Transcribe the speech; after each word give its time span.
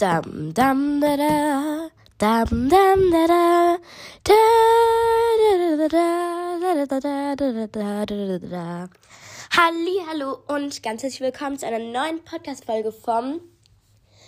Dam 0.00 0.54
dam 0.54 0.98
da 1.02 1.14
da. 1.14 1.90
Dam 2.18 2.70
dam 2.70 3.10
da 3.12 3.26
da. 3.28 3.76
Da 4.24 4.34
da 5.42 5.76
da 5.76 5.88
da 5.88 6.86
da 6.86 6.86
da 6.86 7.34
da 7.36 7.36
da 7.36 7.66
da 7.66 8.06
da 8.06 8.38
da 8.38 8.48
da. 8.48 8.88
Halli, 9.54 10.00
hallo 10.08 10.38
und 10.48 10.82
ganz 10.82 11.02
herzlich 11.02 11.20
willkommen 11.20 11.58
zu 11.58 11.66
einer 11.66 11.78
neuen 11.78 12.24
Podcast-Folge 12.24 12.92
vom 12.92 13.42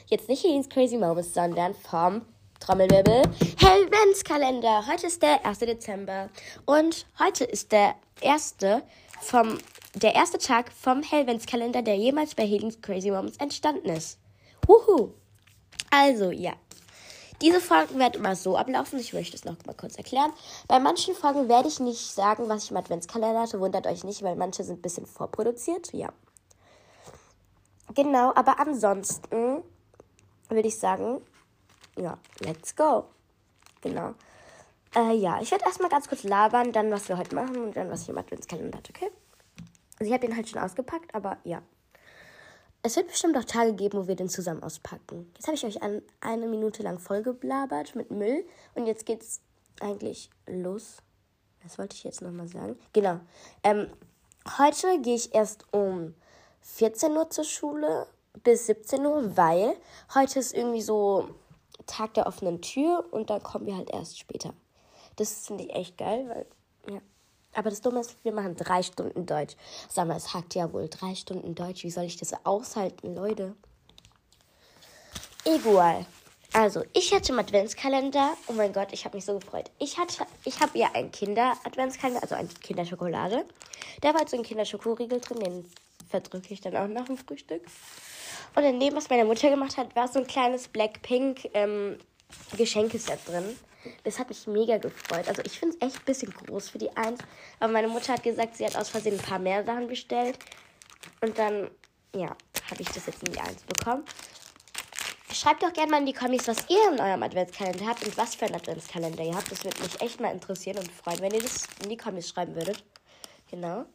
jetzt 0.08 0.28
nicht 0.28 0.44
Helens 0.44 0.68
Crazy 0.68 0.98
Moments, 0.98 1.32
sondern 1.32 1.72
vom 1.72 2.20
Trommelwirbel 2.60 3.22
Helvenskalender. 3.56 4.86
Heute 4.86 5.06
ist 5.06 5.22
der 5.22 5.46
1. 5.46 5.60
Dezember 5.60 6.28
und 6.66 7.06
heute 7.18 7.44
ist 7.44 7.72
der 7.72 7.94
erste 8.20 8.82
vom 9.22 9.56
der 9.94 10.14
erste 10.14 10.36
Tag 10.36 10.70
vom 10.70 11.02
Hellventskalender, 11.02 11.80
der 11.80 11.96
jemals 11.96 12.34
bei 12.34 12.46
Helens 12.46 12.82
Crazy 12.82 13.10
Moments 13.10 13.38
entstanden 13.38 13.88
ist. 13.88 14.18
Wuhu! 14.66 15.14
Also, 15.92 16.30
ja. 16.30 16.54
Diese 17.42 17.60
Folgen 17.60 17.98
werden 17.98 18.14
immer 18.14 18.34
so 18.34 18.56
ablaufen. 18.56 18.98
Ich 18.98 19.12
möchte 19.12 19.36
es 19.36 19.44
noch 19.44 19.56
mal 19.66 19.74
kurz 19.74 19.96
erklären. 19.96 20.32
Bei 20.68 20.78
manchen 20.78 21.14
Folgen 21.14 21.48
werde 21.48 21.68
ich 21.68 21.80
nicht 21.80 22.14
sagen, 22.14 22.48
was 22.48 22.64
ich 22.64 22.70
im 22.70 22.78
Adventskalender 22.78 23.42
hatte. 23.42 23.60
Wundert 23.60 23.86
euch 23.86 24.02
nicht, 24.02 24.22
weil 24.22 24.36
manche 24.36 24.64
sind 24.64 24.78
ein 24.78 24.82
bisschen 24.82 25.04
vorproduziert. 25.04 25.92
Ja. 25.92 26.08
Genau, 27.94 28.32
aber 28.34 28.58
ansonsten 28.58 29.62
würde 30.48 30.68
ich 30.68 30.78
sagen, 30.78 31.20
ja, 31.98 32.16
let's 32.40 32.74
go. 32.74 33.04
Genau. 33.82 34.14
Äh, 34.94 35.14
ja, 35.16 35.42
ich 35.42 35.50
werde 35.50 35.66
erstmal 35.66 35.90
ganz 35.90 36.08
kurz 36.08 36.22
labern, 36.22 36.72
dann 36.72 36.90
was 36.90 37.08
wir 37.08 37.18
heute 37.18 37.34
machen 37.34 37.56
und 37.56 37.76
dann 37.76 37.90
was 37.90 38.02
ich 38.02 38.08
im 38.08 38.16
Adventskalender 38.16 38.78
hatte, 38.78 38.92
okay? 38.96 39.10
Also 39.98 40.10
ich 40.10 40.12
habe 40.12 40.26
den 40.26 40.36
halt 40.36 40.48
schon 40.48 40.60
ausgepackt, 40.60 41.14
aber 41.14 41.36
ja. 41.44 41.60
Es 42.84 42.96
wird 42.96 43.06
bestimmt 43.06 43.36
auch 43.36 43.44
Tage 43.44 43.74
geben, 43.74 43.98
wo 43.98 44.08
wir 44.08 44.16
den 44.16 44.28
zusammen 44.28 44.62
auspacken. 44.62 45.30
Jetzt 45.36 45.46
habe 45.46 45.54
ich 45.54 45.64
euch 45.64 45.82
an, 45.82 46.02
eine 46.20 46.46
Minute 46.46 46.82
lang 46.82 46.98
vollgeblabert 46.98 47.94
mit 47.94 48.10
Müll 48.10 48.44
und 48.74 48.86
jetzt 48.86 49.06
geht's 49.06 49.40
eigentlich 49.80 50.30
los. 50.46 50.96
Was 51.62 51.78
wollte 51.78 51.94
ich 51.94 52.02
jetzt 52.02 52.22
nochmal 52.22 52.48
sagen? 52.48 52.76
Genau. 52.92 53.20
Ähm, 53.62 53.88
heute 54.58 55.00
gehe 55.00 55.14
ich 55.14 55.32
erst 55.32 55.64
um 55.72 56.14
14 56.62 57.12
Uhr 57.16 57.30
zur 57.30 57.44
Schule 57.44 58.08
bis 58.42 58.66
17 58.66 59.06
Uhr, 59.06 59.36
weil 59.36 59.76
heute 60.14 60.40
ist 60.40 60.52
irgendwie 60.52 60.82
so 60.82 61.28
Tag 61.86 62.14
der 62.14 62.26
offenen 62.26 62.62
Tür 62.62 63.04
und 63.12 63.30
dann 63.30 63.42
kommen 63.44 63.66
wir 63.66 63.76
halt 63.76 63.90
erst 63.90 64.18
später. 64.18 64.54
Das 65.16 65.46
finde 65.46 65.64
ich 65.64 65.74
echt 65.74 65.98
geil, 65.98 66.28
weil, 66.28 66.94
ja. 66.94 67.00
Aber 67.54 67.70
das 67.70 67.80
Dumme 67.80 68.00
ist, 68.00 68.16
wir 68.22 68.32
machen 68.32 68.56
drei 68.56 68.82
Stunden 68.82 69.26
Deutsch. 69.26 69.56
Sag 69.88 70.08
mal, 70.08 70.16
es 70.16 70.32
hackt 70.32 70.54
ja 70.54 70.72
wohl 70.72 70.88
drei 70.88 71.14
Stunden 71.14 71.54
Deutsch. 71.54 71.84
Wie 71.84 71.90
soll 71.90 72.04
ich 72.04 72.16
das 72.16 72.32
aushalten, 72.44 73.14
Leute? 73.14 73.54
Egal. 75.44 76.06
Also, 76.54 76.84
ich 76.92 77.14
hatte 77.14 77.32
im 77.32 77.38
Adventskalender. 77.38 78.34
Oh 78.46 78.52
mein 78.52 78.72
Gott, 78.72 78.88
ich 78.92 79.04
habe 79.04 79.16
mich 79.16 79.24
so 79.24 79.38
gefreut. 79.38 79.70
Ich 79.78 79.96
ich 80.44 80.60
habe 80.60 80.78
ja 80.78 80.90
einen 80.92 81.10
Kinder-Adventskalender, 81.10 82.22
also 82.22 82.34
eine 82.34 82.48
Kinderschokolade. 82.48 83.46
Da 84.02 84.12
war 84.12 84.20
jetzt 84.20 84.32
so 84.32 84.36
ein 84.36 84.42
Kinderschokoriegel 84.42 85.20
drin, 85.20 85.40
den 85.40 85.70
verdrücke 86.10 86.52
ich 86.52 86.60
dann 86.60 86.76
auch 86.76 86.86
nach 86.88 87.06
dem 87.06 87.16
Frühstück. 87.16 87.62
Und 88.54 88.80
dem, 88.80 88.94
was 88.94 89.08
meine 89.08 89.24
Mutter 89.24 89.48
gemacht 89.48 89.78
hat, 89.78 89.96
war 89.96 90.08
so 90.08 90.18
ein 90.18 90.26
kleines 90.26 90.68
Blackpink 90.68 91.48
ähm, 91.54 91.98
Geschenkeset 92.56 93.26
drin. 93.26 93.56
Das 94.04 94.18
hat 94.18 94.28
mich 94.28 94.46
mega 94.46 94.78
gefreut. 94.78 95.28
Also 95.28 95.42
ich 95.44 95.58
finde 95.58 95.76
es 95.76 95.86
echt 95.86 95.98
ein 95.98 96.04
bisschen 96.04 96.32
groß 96.32 96.70
für 96.70 96.78
die 96.78 96.96
Eins. 96.96 97.20
Aber 97.60 97.72
meine 97.72 97.88
Mutter 97.88 98.12
hat 98.12 98.22
gesagt, 98.22 98.56
sie 98.56 98.66
hat 98.66 98.76
aus 98.76 98.88
Versehen 98.88 99.18
ein 99.18 99.24
paar 99.24 99.38
mehr 99.38 99.64
Sachen 99.64 99.88
bestellt. 99.88 100.38
Und 101.20 101.38
dann, 101.38 101.70
ja, 102.14 102.36
habe 102.70 102.80
ich 102.80 102.88
das 102.88 103.06
jetzt 103.06 103.26
in 103.26 103.32
die 103.32 103.40
Eins 103.40 103.62
bekommen. 103.62 104.04
Schreibt 105.32 105.62
doch 105.62 105.72
gerne 105.72 105.90
mal 105.90 106.00
in 106.00 106.06
die 106.06 106.12
Kommis, 106.12 106.46
was 106.46 106.68
ihr 106.68 106.92
in 106.92 107.00
eurem 107.00 107.22
Adventskalender 107.22 107.86
habt 107.86 108.04
und 108.04 108.16
was 108.18 108.34
für 108.34 108.44
ein 108.44 108.54
Adventskalender 108.54 109.24
ihr 109.24 109.34
habt. 109.34 109.50
Das 109.50 109.64
würde 109.64 109.82
mich 109.82 110.00
echt 110.00 110.20
mal 110.20 110.30
interessieren 110.30 110.78
und 110.78 110.92
freuen, 110.92 111.20
wenn 111.20 111.32
ihr 111.32 111.42
das 111.42 111.66
in 111.82 111.88
die 111.88 111.96
Kommis 111.96 112.28
schreiben 112.28 112.54
würdet. 112.54 112.84
Genau. 113.50 113.86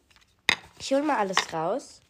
Ich 0.80 0.92
hole 0.92 1.02
mal 1.02 1.16
alles 1.16 1.36
raus. 1.52 2.00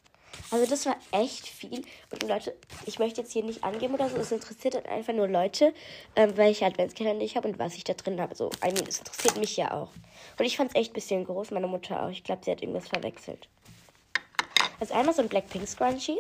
Also 0.51 0.67
das 0.67 0.87
war 0.87 0.97
echt 1.13 1.47
viel. 1.47 1.85
Und 2.11 2.23
Leute, 2.23 2.57
ich 2.87 2.99
möchte 2.99 3.21
jetzt 3.21 3.33
hier 3.33 3.45
nicht 3.45 3.63
angeben 3.65 3.95
oder 3.95 4.09
so. 4.09 4.17
Es 4.17 4.33
interessiert 4.33 4.75
halt 4.75 4.89
einfach 4.89 5.13
nur 5.13 5.29
Leute, 5.29 5.75
ähm, 6.17 6.37
welche 6.37 6.65
Adventskalender 6.65 7.25
ich 7.25 7.37
habe 7.37 7.49
und 7.49 7.59
was 7.59 7.75
ich 7.75 7.85
da 7.85 7.93
drin 7.93 8.21
habe. 8.21 8.35
So, 8.35 8.51
mean, 8.63 8.77
es 8.89 8.99
interessiert 8.99 9.37
mich 9.37 9.57
ja 9.59 9.73
auch. 9.73 9.91
Und 10.39 10.45
ich 10.47 10.57
fand 10.57 10.71
es 10.71 10.77
echt 10.77 10.93
ein 10.93 10.95
bisschen 10.95 11.25
groß, 11.25 11.51
meine 11.51 11.67
Mutter 11.67 12.03
auch. 12.03 12.09
Ich 12.09 12.25
glaube, 12.25 12.43
sie 12.45 12.51
hat 12.51 12.63
irgendwas 12.63 12.89
verwechselt. 12.89 13.49
Also 14.81 14.95
einmal 14.95 15.15
so 15.15 15.21
ein 15.23 15.29
Blackpink 15.29 15.69
Scrunchie. 15.69 16.19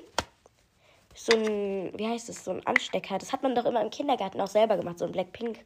So 1.15 1.33
ein, 1.33 1.93
wie 1.99 2.07
heißt 2.07 2.29
das, 2.29 2.45
so 2.45 2.51
ein 2.51 2.67
Anstecker. 2.67 3.19
Das 3.19 3.33
hat 3.33 3.43
man 3.43 3.55
doch 3.55 3.65
immer 3.65 3.81
im 3.81 3.91
Kindergarten 3.91 4.41
auch 4.41 4.49
selber 4.49 4.77
gemacht. 4.77 4.99
So 4.99 5.07
ein 5.07 5.13
Blackpink 5.13 5.65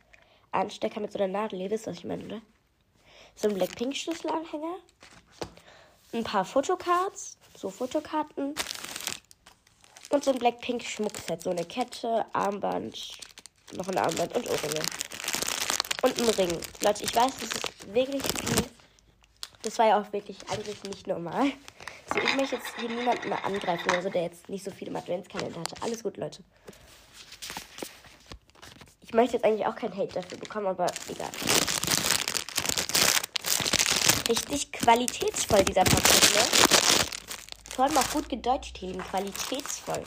Anstecker 0.52 1.00
mit 1.00 1.10
so 1.10 1.18
einer 1.18 1.32
Nadel. 1.32 1.60
Ihr 1.60 1.70
wisst, 1.70 1.88
was 1.88 1.98
ich 1.98 2.04
meine, 2.04 2.24
oder? 2.24 2.42
So 3.34 3.48
ein 3.48 3.54
Blackpink 3.54 3.96
Schlüsselanhänger. 3.96 4.76
Ein 6.12 6.24
paar 6.24 6.44
Fotocards 6.44 7.38
so 7.56 7.70
Fotokarten 7.70 8.54
und 10.10 10.24
so 10.24 10.32
ein 10.32 10.38
Blackpink 10.38 10.82
Schmuckset, 10.82 11.42
so 11.42 11.50
eine 11.50 11.64
Kette, 11.64 12.24
Armband, 12.32 13.18
noch 13.74 13.88
ein 13.88 13.98
Armband 13.98 14.34
und 14.36 14.48
Ohrringe. 14.48 14.82
Und 16.02 16.18
ein 16.18 16.28
Ring. 16.30 16.58
Leute, 16.80 17.04
ich 17.04 17.14
weiß, 17.14 17.32
das 17.38 17.48
ist 17.48 17.94
wirklich 17.94 18.22
viel. 18.22 18.64
Das 19.62 19.78
war 19.78 19.86
ja 19.86 20.00
auch 20.00 20.12
wirklich 20.12 20.36
eigentlich 20.50 20.82
nicht 20.82 21.06
normal. 21.06 21.52
So, 22.12 22.18
ich 22.18 22.34
möchte 22.34 22.56
jetzt 22.56 22.74
hier 22.78 22.88
niemanden 22.88 23.28
mal 23.28 23.38
angreifen 23.44 23.88
oder 23.88 24.02
so, 24.02 24.10
der 24.10 24.22
jetzt 24.22 24.48
nicht 24.48 24.64
so 24.64 24.72
viel 24.72 24.88
im 24.88 24.96
Adventskalender 24.96 25.60
hatte. 25.60 25.80
Alles 25.80 26.02
gut, 26.02 26.16
Leute. 26.16 26.42
Ich 29.02 29.14
möchte 29.14 29.36
jetzt 29.36 29.44
eigentlich 29.44 29.66
auch 29.66 29.76
keinen 29.76 29.96
Hate 29.96 30.14
dafür 30.14 30.38
bekommen, 30.38 30.66
aber 30.66 30.86
egal. 31.08 31.30
Richtig 34.28 34.72
qualitätsvoll, 34.72 35.62
dieser 35.64 35.84
Paket, 35.84 36.34
ne? 36.34 37.11
Vor 37.74 37.86
allem 37.86 37.96
auch 37.96 38.10
gut 38.10 38.28
gedeutscht 38.28 38.76
hier, 38.76 38.98
qualitätsvoll. 38.98 40.04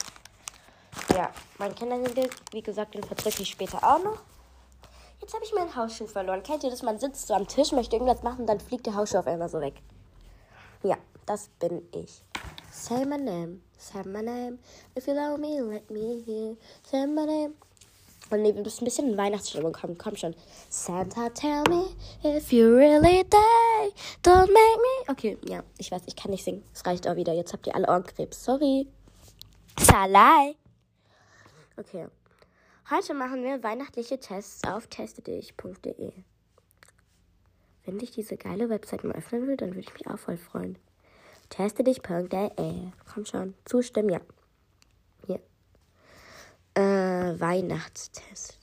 Ja, 1.15 1.31
mein 1.57 1.73
Kinderriegel, 1.73 2.29
wie 2.51 2.61
gesagt, 2.61 2.93
den 2.93 3.03
verdrücke 3.03 3.41
ich 3.41 3.49
später 3.49 3.77
auch 3.83 4.03
noch. 4.03 4.21
Jetzt 5.19 5.33
habe 5.33 5.43
ich 5.43 5.51
meinen 5.51 5.75
Hausschuh 5.75 6.05
verloren. 6.05 6.43
Kennt 6.43 6.63
ihr 6.63 6.69
das? 6.69 6.83
Man 6.83 6.99
sitzt 6.99 7.25
so 7.25 7.33
am 7.33 7.47
Tisch, 7.47 7.71
möchte 7.71 7.95
irgendwas 7.95 8.21
machen, 8.21 8.45
dann 8.45 8.59
fliegt 8.59 8.85
der 8.85 8.93
Hausschuh 8.93 9.17
auf 9.17 9.25
einmal 9.25 9.49
so 9.49 9.59
weg. 9.61 9.81
Ja, 10.83 10.97
das 11.25 11.47
bin 11.59 11.81
ich. 11.91 12.21
Say 12.71 13.03
my 13.03 13.17
name, 13.17 13.61
say 13.79 14.03
my 14.05 14.21
name. 14.21 14.59
If 14.95 15.07
you 15.07 15.13
love 15.13 15.39
me, 15.39 15.59
let 15.61 15.89
me 15.89 16.21
hear. 16.23 16.55
Say 16.83 17.07
my 17.07 17.25
name. 17.25 17.53
Und 18.31 18.41
nee, 18.41 18.55
wir 18.55 18.61
müssen 18.61 18.83
ein 18.83 18.85
bisschen 18.85 19.11
in 19.11 19.17
Weihnachtsstimmung 19.17 19.71
kommen. 19.71 19.97
Komm 19.97 20.15
schon. 20.15 20.35
Santa, 20.69 21.29
tell 21.29 21.63
me 21.69 21.85
if 22.23 22.51
you 22.51 22.75
really 22.75 23.23
die. 23.23 23.93
Don't 24.23 24.47
make 24.47 24.51
me. 24.51 25.11
Okay, 25.11 25.37
ja, 25.47 25.63
ich 25.77 25.91
weiß, 25.91 26.01
ich 26.07 26.15
kann 26.15 26.31
nicht 26.31 26.43
singen. 26.43 26.63
Es 26.73 26.85
reicht 26.85 27.07
auch 27.07 27.15
wieder. 27.15 27.33
Jetzt 27.33 27.53
habt 27.53 27.67
ihr 27.67 27.75
alle 27.75 27.87
Ohrenkrebs. 27.87 28.43
Sorry. 28.43 28.87
Salai. 29.79 30.55
Okay. 31.77 32.07
Heute 32.89 33.13
machen 33.13 33.43
wir 33.43 33.63
weihnachtliche 33.63 34.19
Tests 34.19 34.63
auf 34.67 34.87
testedich.de. 34.87 36.11
Wenn 37.85 37.99
ich 37.99 38.11
diese 38.11 38.37
geile 38.37 38.69
Website 38.69 39.03
mal 39.03 39.15
öffnen 39.15 39.47
will, 39.47 39.57
dann 39.57 39.69
würde 39.69 39.81
ich 39.81 39.93
mich 39.93 40.07
auch 40.07 40.17
voll 40.17 40.37
freuen. 40.37 40.77
Testedich.de. 41.49 42.91
Komm 43.13 43.25
schon. 43.25 43.53
Zustimmen, 43.65 44.09
ja. 44.09 44.21
Weihnachtstest. 47.39 48.59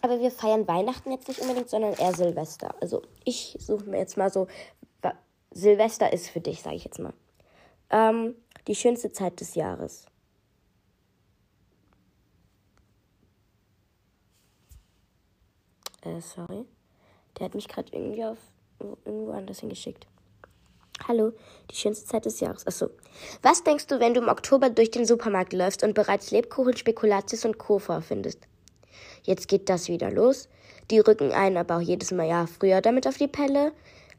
Aber 0.02 0.20
wir 0.20 0.32
feiern 0.32 0.68
Weihnachten 0.68 1.12
jetzt 1.12 1.28
nicht 1.28 1.42
unbedingt, 1.42 1.70
sondern 1.70 1.94
eher 1.94 2.14
Silvester. 2.14 2.74
Also 2.82 3.04
ich 3.24 3.56
suche 3.60 3.86
mir 3.86 4.00
jetzt 4.00 4.18
mal 4.18 4.32
so, 4.32 4.48
Silvester 5.52 6.12
ist 6.12 6.30
für 6.30 6.40
dich, 6.40 6.62
sage 6.62 6.78
ich 6.78 6.86
jetzt 6.86 7.00
mal. 7.00 7.14
Ähm, 7.90 8.36
die 8.68 8.76
schönste 8.76 9.12
Zeit 9.12 9.40
des 9.42 9.56
Jahres. 9.56 10.06
Äh, 16.02 16.22
sorry. 16.22 16.66
Der 17.38 17.46
hat 17.46 17.56
mich 17.56 17.68
gerade 17.68 17.92
irgendwie 17.94 18.26
auf 18.26 18.38
irgendwo 18.80 19.32
anders 19.32 19.60
hingeschickt. 19.60 20.08
Hallo, 21.08 21.34
die 21.70 21.76
schönste 21.76 22.06
Zeit 22.06 22.26
des 22.26 22.40
Jahres. 22.40 22.68
Achso. 22.68 22.90
Was 23.42 23.64
denkst 23.64 23.88
du, 23.88 24.00
wenn 24.00 24.14
du 24.14 24.22
im 24.22 24.28
Oktober 24.28 24.70
durch 24.70 24.92
den 24.92 25.06
Supermarkt 25.06 25.54
läufst 25.54 25.84
und 25.84 25.94
bereits 25.94 26.32
Lebkuchen, 26.32 26.78
Spekulatius 26.78 27.46
und 27.46 27.58
Co. 27.58 27.80
vorfindest? 27.80 28.40
Jetzt 29.24 29.48
geht 29.48 29.70
das 29.70 29.88
wieder 29.88 30.12
los. 30.12 30.50
Die 30.90 31.00
rücken 31.00 31.32
einen 31.32 31.58
aber 31.58 31.78
auch 31.78 31.82
jedes 31.82 32.12
Mal 32.12 32.28
Jahr 32.28 32.48
früher 32.48 32.82
damit 32.82 33.08
auf 33.08 33.18
die 33.18 33.28
Pelle. 33.28 33.72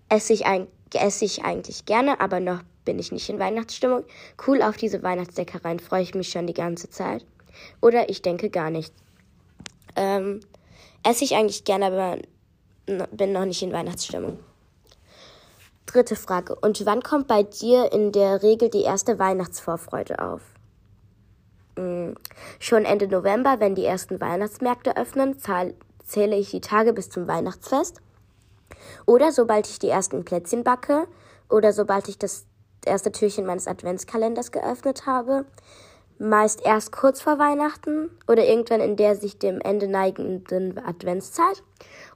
Esse 0.09 0.33
ich, 0.33 0.47
ein, 0.47 0.67
esse 0.95 1.25
ich 1.25 1.45
eigentlich 1.45 1.85
gerne, 1.87 2.21
aber 2.21 2.41
noch 2.41 2.63
bin 2.85 2.99
ich 2.99 3.13
nicht 3.13 3.29
in 3.29 3.39
Weihnachtsstimmung. 3.39 4.05
Cool 4.47 4.63
auf 4.63 4.77
diese 4.77 5.03
Weihnachtsdeckereien 5.03 5.79
freue 5.79 6.03
ich 6.03 6.15
mich 6.15 6.31
schon 6.31 6.47
die 6.47 6.55
ganze 6.55 6.91
Zeit. 6.91 7.25
Oder 7.81 8.09
ich 8.09 8.23
denke 8.23 8.51
gar 8.51 8.71
nicht. 8.71 8.93
Ähm, 9.95 10.41
esse 11.03 11.25
ich 11.25 11.35
eigentlich 11.35 11.65
gerne, 11.65 11.87
aber 11.87 12.19
bin 13.13 13.33
noch 13.33 13.45
nicht 13.45 13.63
in 13.63 13.73
Weihnachtsstimmung. 13.73 14.39
Dritte 15.87 16.17
Frage. 16.17 16.55
Und 16.55 16.85
wann 16.87 17.03
kommt 17.03 17.29
bei 17.29 17.43
dir 17.43 17.93
in 17.93 18.13
der 18.13 18.43
Regel 18.43 18.71
die 18.71 18.83
erste 18.83 19.19
Weihnachtsvorfreude 19.19 20.21
auf? 20.21 20.41
Hm, 21.77 22.15
schon 22.59 22.85
Ende 22.85 23.09
November, 23.09 23.57
wenn 23.59 23.75
die 23.75 23.85
ersten 23.85 24.21
Weihnachtsmärkte 24.21 24.97
öffnen, 24.97 25.37
zähle 25.39 26.37
ich 26.37 26.51
die 26.51 26.61
Tage 26.61 26.93
bis 26.93 27.11
zum 27.11 27.27
Weihnachtsfest. 27.27 28.01
Oder 29.07 29.33
sobald 29.33 29.69
ich 29.69 29.79
die 29.79 29.89
ersten 29.89 30.25
Plätzchen 30.25 30.65
backe. 30.65 31.07
Oder 31.49 31.73
sobald 31.73 32.09
ich 32.09 32.19
das 32.19 32.47
erste 32.85 33.13
Türchen 33.13 33.47
meines 33.47 33.69
Adventskalenders 33.69 34.51
geöffnet 34.53 35.07
habe 35.07 35.45
meist 36.19 36.65
erst 36.65 36.93
kurz 36.93 37.21
vor 37.21 37.39
Weihnachten 37.39 38.11
oder 38.29 38.45
irgendwann 38.45 38.81
in 38.81 38.97
der 38.97 39.17
sich 39.17 39.39
dem 39.39 39.61
Ende 39.61 39.89
neigenden 39.89 40.79
Adventszeit 40.79 41.63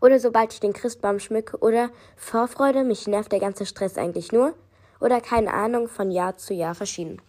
oder 0.00 0.20
sobald 0.20 0.52
ich 0.52 0.60
den 0.60 0.72
Christbaum 0.72 1.18
schmücke 1.18 1.58
oder 1.58 1.90
Vorfreude, 2.16 2.84
mich 2.84 3.06
nervt 3.06 3.32
der 3.32 3.40
ganze 3.40 3.66
Stress 3.66 3.98
eigentlich 3.98 4.32
nur 4.32 4.54
oder 5.00 5.20
keine 5.20 5.52
Ahnung, 5.52 5.88
von 5.88 6.10
Jahr 6.10 6.36
zu 6.36 6.54
Jahr 6.54 6.74
verschieden. 6.74 7.20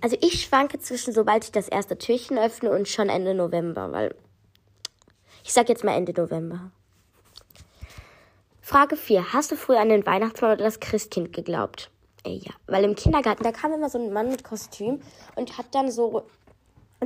Also 0.00 0.16
ich 0.20 0.42
schwanke 0.42 0.78
zwischen 0.78 1.12
sobald 1.12 1.44
ich 1.44 1.52
das 1.52 1.68
erste 1.68 1.98
Türchen 1.98 2.38
öffne 2.38 2.70
und 2.70 2.88
schon 2.88 3.08
Ende 3.08 3.34
November, 3.34 3.92
weil 3.92 4.14
ich 5.44 5.52
sag 5.52 5.68
jetzt 5.68 5.84
mal 5.84 5.96
Ende 5.96 6.12
November. 6.12 6.70
Frage 8.60 8.96
4. 8.96 9.32
Hast 9.32 9.50
du 9.50 9.56
früher 9.56 9.80
an 9.80 9.88
den 9.88 10.06
Weihnachtsmann 10.06 10.52
oder 10.52 10.64
das 10.64 10.80
Christkind 10.80 11.32
geglaubt? 11.32 11.90
Äh, 12.24 12.36
ja, 12.36 12.52
weil 12.66 12.84
im 12.84 12.94
Kindergarten, 12.94 13.42
da 13.42 13.52
kam 13.52 13.72
immer 13.72 13.88
so 13.88 13.98
ein 13.98 14.12
Mann 14.12 14.30
mit 14.30 14.44
Kostüm 14.44 15.00
und 15.36 15.56
hat 15.56 15.66
dann 15.72 15.90
so, 15.90 16.26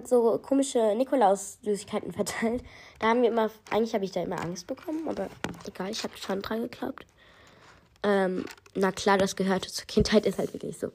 so 0.04 0.38
komische 0.38 0.94
Nikolaus-Süßigkeiten 0.96 2.12
verteilt. 2.12 2.62
Da 2.98 3.08
haben 3.08 3.22
wir 3.22 3.28
immer, 3.28 3.50
eigentlich 3.70 3.94
habe 3.94 4.04
ich 4.04 4.12
da 4.12 4.22
immer 4.22 4.40
Angst 4.40 4.66
bekommen, 4.66 5.08
aber 5.08 5.28
egal, 5.66 5.90
ich 5.90 6.02
habe 6.02 6.16
schon 6.16 6.42
dran 6.42 6.62
geglaubt. 6.62 7.06
Ähm, 8.02 8.44
na 8.74 8.92
klar, 8.92 9.18
das 9.18 9.36
gehörte 9.36 9.70
zur 9.70 9.86
Kindheit, 9.86 10.26
ist 10.26 10.38
halt 10.38 10.52
wirklich 10.52 10.78
so. 10.78 10.88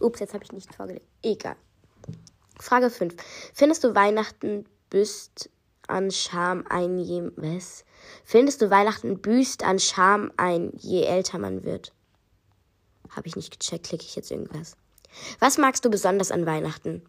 Ups, 0.00 0.20
jetzt 0.20 0.34
habe 0.34 0.44
ich 0.44 0.52
nicht 0.52 0.74
vorgelegt. 0.74 1.06
Egal. 1.22 1.56
Frage 2.60 2.90
5. 2.90 3.14
Findest 3.54 3.84
du 3.84 3.94
Weihnachten 3.94 4.64
büßt 4.90 5.50
an 5.88 6.10
Charme 6.10 6.64
ein 6.68 6.98
je... 6.98 7.30
Was? 7.36 7.84
Findest 8.24 8.62
du 8.62 8.70
Weihnachten 8.70 9.20
büßt 9.20 9.64
an 9.64 9.78
Charme 9.78 10.32
ein, 10.36 10.72
je 10.76 11.02
älter 11.02 11.38
man 11.38 11.64
wird? 11.64 11.92
Habe 13.14 13.28
ich 13.28 13.36
nicht 13.36 13.58
gecheckt, 13.58 13.86
klicke 13.86 14.04
ich 14.04 14.16
jetzt 14.16 14.30
irgendwas. 14.30 14.76
Was 15.40 15.58
magst 15.58 15.84
du 15.84 15.90
besonders 15.90 16.30
an 16.30 16.46
Weihnachten? 16.46 17.02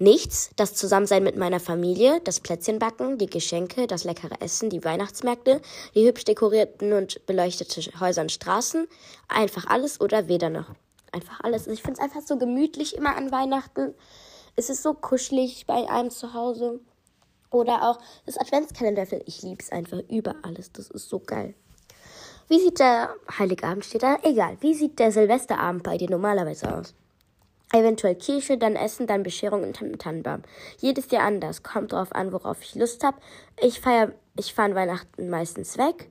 Nichts, 0.00 0.50
das 0.54 0.74
Zusammensein 0.74 1.24
mit 1.24 1.36
meiner 1.36 1.58
Familie, 1.58 2.20
das 2.22 2.38
Plätzchenbacken, 2.38 3.18
die 3.18 3.26
Geschenke, 3.26 3.88
das 3.88 4.04
leckere 4.04 4.40
Essen, 4.40 4.70
die 4.70 4.84
Weihnachtsmärkte, 4.84 5.60
die 5.96 6.06
hübsch 6.06 6.24
dekorierten 6.24 6.92
und 6.92 7.26
beleuchtete 7.26 7.80
Häuser 7.98 8.22
und 8.22 8.30
Straßen, 8.30 8.86
einfach 9.26 9.66
alles 9.66 10.00
oder 10.00 10.28
weder 10.28 10.50
noch. 10.50 10.72
Einfach 11.10 11.40
alles. 11.42 11.66
Ich 11.66 11.82
finde 11.82 12.00
es 12.00 12.04
einfach 12.04 12.22
so 12.24 12.38
gemütlich 12.38 12.96
immer 12.96 13.16
an 13.16 13.32
Weihnachten. 13.32 13.94
Es 14.54 14.70
ist 14.70 14.84
so 14.84 14.94
kuschelig 14.94 15.66
bei 15.66 15.90
einem 15.90 16.10
zu 16.10 16.32
Hause. 16.32 16.80
Oder 17.50 17.88
auch 17.88 17.98
das 18.26 18.36
Adventskalender. 18.36 19.06
Ich 19.26 19.42
liebe 19.42 19.62
es 19.62 19.72
einfach 19.72 20.00
über 20.08 20.36
alles. 20.42 20.70
Das 20.70 20.90
ist 20.90 21.08
so 21.08 21.18
geil. 21.18 21.54
Wie 22.48 22.60
sieht 22.60 22.78
der 22.78 23.14
Heiligabend 23.38 23.84
steht 23.84 24.02
da? 24.02 24.16
Egal. 24.22 24.56
Wie 24.60 24.72
sieht 24.72 24.98
der 24.98 25.12
Silvesterabend 25.12 25.82
bei 25.82 25.98
dir 25.98 26.08
normalerweise 26.08 26.74
aus? 26.74 26.94
Eventuell 27.74 28.14
Kirche, 28.14 28.56
dann 28.56 28.74
Essen, 28.74 29.06
dann 29.06 29.22
Bescherung 29.22 29.64
und 29.64 29.76
Tannenbaum. 29.98 30.42
Jedes 30.78 31.10
Jahr 31.10 31.24
anders. 31.24 31.62
Kommt 31.62 31.92
drauf 31.92 32.10
an, 32.12 32.32
worauf 32.32 32.62
ich 32.62 32.74
Lust 32.74 33.04
habe. 33.04 33.18
Ich 33.60 33.82
feier, 33.82 34.12
ich 34.38 34.54
fahre 34.54 34.74
Weihnachten 34.74 35.28
meistens 35.28 35.76
weg. 35.76 36.08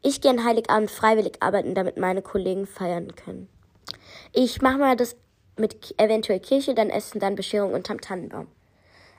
Ich 0.00 0.22
gehe 0.22 0.30
an 0.30 0.44
Heiligabend 0.44 0.90
freiwillig 0.90 1.42
arbeiten, 1.42 1.74
damit 1.74 1.98
meine 1.98 2.22
Kollegen 2.22 2.66
feiern 2.66 3.14
können. 3.14 3.48
Ich 4.32 4.62
mache 4.62 4.78
mal 4.78 4.96
das 4.96 5.16
mit 5.58 5.94
eventuell 5.98 6.40
Kirche, 6.40 6.74
dann 6.74 6.88
Essen, 6.88 7.20
dann 7.20 7.34
Bescherung 7.34 7.74
und 7.74 7.86
Tannenbaum. 7.86 8.46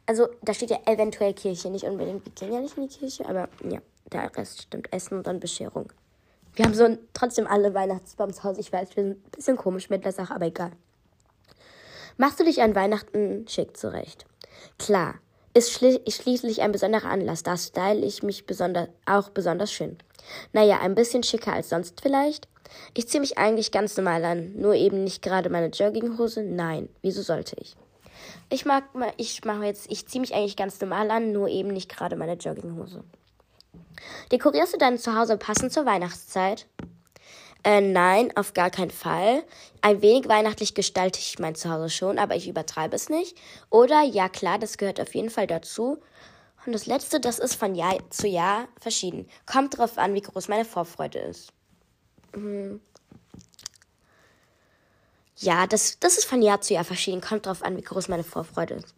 Also, 0.07 0.29
da 0.41 0.55
steht 0.55 0.71
ja 0.71 0.79
eventuell 0.87 1.35
Kirche, 1.35 1.69
nicht 1.69 1.85
unbedingt. 1.85 2.25
Wir 2.25 2.33
gehen 2.33 2.53
ja 2.53 2.59
nicht 2.59 2.75
in 2.75 2.87
die 2.87 2.95
Kirche, 2.95 3.27
aber 3.27 3.49
ja, 3.69 3.79
der 4.11 4.35
Rest 4.35 4.63
stimmt. 4.63 4.91
Essen 4.91 5.19
und 5.19 5.27
dann 5.27 5.39
Bescherung. 5.39 5.91
Wir 6.55 6.65
haben 6.65 6.73
so 6.73 6.85
ein, 6.85 6.99
trotzdem 7.13 7.47
alle 7.47 7.73
Weihnachtsbaum 7.73 8.31
zu 8.33 8.43
Hause. 8.43 8.61
Ich 8.61 8.71
weiß, 8.71 8.95
wir 8.95 9.03
sind 9.03 9.25
ein 9.25 9.31
bisschen 9.31 9.57
komisch 9.57 9.89
mit 9.89 10.05
der 10.05 10.13
Sache, 10.13 10.33
aber 10.33 10.45
egal. 10.45 10.71
Machst 12.17 12.39
du 12.39 12.45
dich 12.45 12.61
an 12.61 12.75
Weihnachten 12.75 13.45
schick 13.47 13.75
zurecht? 13.75 14.25
Klar, 14.79 15.15
ist 15.53 15.71
schli 15.71 15.99
schließlich 16.07 16.61
ein 16.61 16.71
besonderer 16.71 17.09
Anlass. 17.09 17.43
Da 17.43 17.57
style 17.57 18.05
ich 18.05 18.23
mich 18.23 18.45
besonder 18.45 18.87
auch 19.05 19.29
besonders 19.29 19.71
schön. 19.71 19.97
Naja, 20.53 20.79
ein 20.79 20.95
bisschen 20.95 21.23
schicker 21.23 21.53
als 21.53 21.69
sonst 21.69 22.01
vielleicht. 22.01 22.47
Ich 22.93 23.07
ziehe 23.07 23.21
mich 23.21 23.37
eigentlich 23.37 23.71
ganz 23.71 23.95
normal 23.97 24.23
an, 24.23 24.53
nur 24.55 24.75
eben 24.75 25.03
nicht 25.03 25.21
gerade 25.21 25.49
meine 25.49 25.67
Jogginghose. 25.67 26.41
Nein, 26.41 26.89
wieso 27.01 27.21
sollte 27.21 27.57
ich? 27.59 27.75
Ich 28.49 28.65
mag 28.65 28.83
ich 29.17 29.43
mache 29.43 29.65
jetzt, 29.65 29.91
ich 29.91 30.07
ziehe 30.07 30.21
mich 30.21 30.33
eigentlich 30.33 30.55
ganz 30.55 30.79
normal 30.79 31.11
an, 31.11 31.31
nur 31.31 31.47
eben 31.47 31.69
nicht 31.69 31.89
gerade 31.89 32.15
meine 32.15 32.33
Jogginghose. 32.33 33.03
Dekorierst 34.31 34.73
du 34.73 34.77
dein 34.77 34.97
Zuhause 34.97 35.37
passend 35.37 35.71
zur 35.71 35.85
Weihnachtszeit? 35.85 36.67
Äh, 37.63 37.81
nein, 37.81 38.31
auf 38.35 38.53
gar 38.53 38.69
keinen 38.69 38.91
Fall. 38.91 39.43
Ein 39.81 40.01
wenig 40.03 40.27
weihnachtlich 40.27 40.75
gestalte 40.75 41.19
ich 41.19 41.39
mein 41.39 41.55
Zuhause 41.55 41.89
schon, 41.89 42.19
aber 42.19 42.35
ich 42.35 42.47
übertreibe 42.47 42.95
es 42.95 43.09
nicht. 43.09 43.35
Oder 43.71 44.03
ja 44.03 44.29
klar, 44.29 44.59
das 44.59 44.77
gehört 44.77 45.01
auf 45.01 45.15
jeden 45.15 45.31
Fall 45.31 45.47
dazu. 45.47 45.99
Und 46.65 46.73
das 46.73 46.85
letzte, 46.85 47.19
das 47.19 47.39
ist 47.39 47.55
von 47.55 47.73
Jahr 47.73 47.97
zu 48.11 48.27
Jahr 48.27 48.67
verschieden. 48.79 49.27
Kommt 49.45 49.75
darauf 49.75 49.97
an, 49.97 50.13
wie 50.13 50.21
groß 50.21 50.47
meine 50.47 50.65
Vorfreude 50.65 51.19
ist. 51.19 51.51
Hm. 52.33 52.81
Ja, 55.37 55.67
das, 55.67 55.99
das 55.99 56.17
ist 56.17 56.25
von 56.25 56.41
Jahr 56.41 56.61
zu 56.61 56.73
Jahr 56.73 56.85
verschieden. 56.85 57.21
Kommt 57.21 57.45
darauf 57.45 57.63
an, 57.63 57.77
wie 57.77 57.81
groß 57.81 58.07
meine 58.07 58.23
Vorfreude 58.23 58.75
ist. 58.75 58.95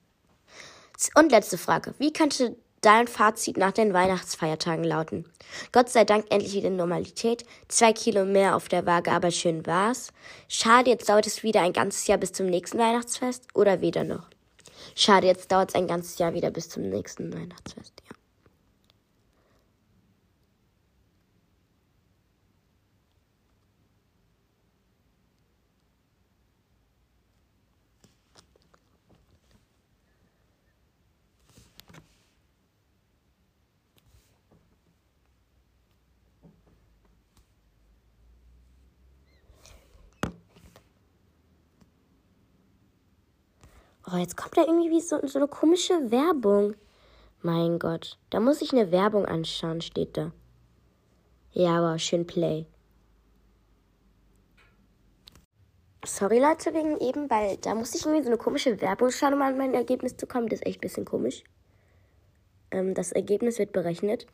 Und 1.16 1.32
letzte 1.32 1.58
Frage. 1.58 1.94
Wie 2.00 2.12
könnte 2.12 2.56
dein 2.82 3.08
Fazit 3.08 3.58
nach 3.58 3.72
den 3.72 3.94
Weihnachtsfeiertagen 3.94 4.84
lauten. 4.84 5.26
Gott 5.72 5.90
sei 5.90 6.04
Dank 6.04 6.26
endlich 6.30 6.54
wieder 6.54 6.70
Normalität. 6.70 7.46
Zwei 7.68 7.94
Kilo 7.94 8.26
mehr 8.26 8.56
auf 8.56 8.68
der 8.70 8.86
Waage, 8.86 9.12
aber 9.12 9.32
schön 9.32 9.66
war's. 9.66 10.14
Schade, 10.48 10.90
jetzt 10.90 11.10
dauert 11.10 11.28
es 11.28 11.44
wieder 11.44 11.62
ein 11.62 11.74
ganzes 11.74 12.08
Jahr 12.08 12.18
bis 12.18 12.34
zum 12.34 12.48
nächsten 12.48 12.78
Weihnachtsfest 12.78 13.48
oder 13.54 13.82
weder 13.82 14.04
noch. 14.04 14.28
Schade, 14.96 15.28
jetzt 15.28 15.52
dauert 15.52 15.70
es 15.70 15.76
ein 15.76 15.88
ganzes 15.88 16.18
Jahr 16.18 16.34
wieder 16.34 16.52
bis 16.52 16.70
zum 16.70 16.84
nächsten 16.84 17.34
Weihnachtsfest. 17.34 17.94
Oh, 44.10 44.16
jetzt 44.16 44.38
kommt 44.38 44.56
da 44.56 44.62
irgendwie 44.62 45.02
so, 45.02 45.20
so 45.28 45.38
eine 45.38 45.50
komische 45.50 46.12
Werbung. 46.12 46.76
Mein 47.42 47.78
Gott, 47.78 48.18
da 48.30 48.40
muss 48.40 48.62
ich 48.62 48.72
eine 48.72 48.90
Werbung 48.92 49.26
anschauen, 49.26 49.82
steht 49.82 50.16
da. 50.16 50.32
Ja, 51.52 51.80
aber 51.80 52.00
schön 52.00 52.26
Play. 52.26 52.66
Sorry 56.06 56.40
Leute 56.40 56.74
wegen 56.74 56.98
eben, 57.02 57.30
weil 57.30 57.58
da 57.58 57.76
musste 57.76 57.98
ich 57.98 58.06
irgendwie 58.06 58.24
so 58.24 58.30
eine 58.30 58.38
komische 58.38 58.80
Werbung 58.80 59.12
schauen, 59.12 59.34
um 59.34 59.42
an 59.42 59.58
mein 59.58 59.74
Ergebnis 59.74 60.16
zu 60.16 60.26
kommen. 60.26 60.48
Das 60.48 60.60
ist 60.60 60.66
echt 60.66 60.78
ein 60.78 60.82
bisschen 60.82 61.06
komisch. 61.06 61.44
Ähm, 62.72 62.94
das 62.94 63.12
Ergebnis 63.12 63.60
wird 63.60 63.74
berechnet. 63.74 64.26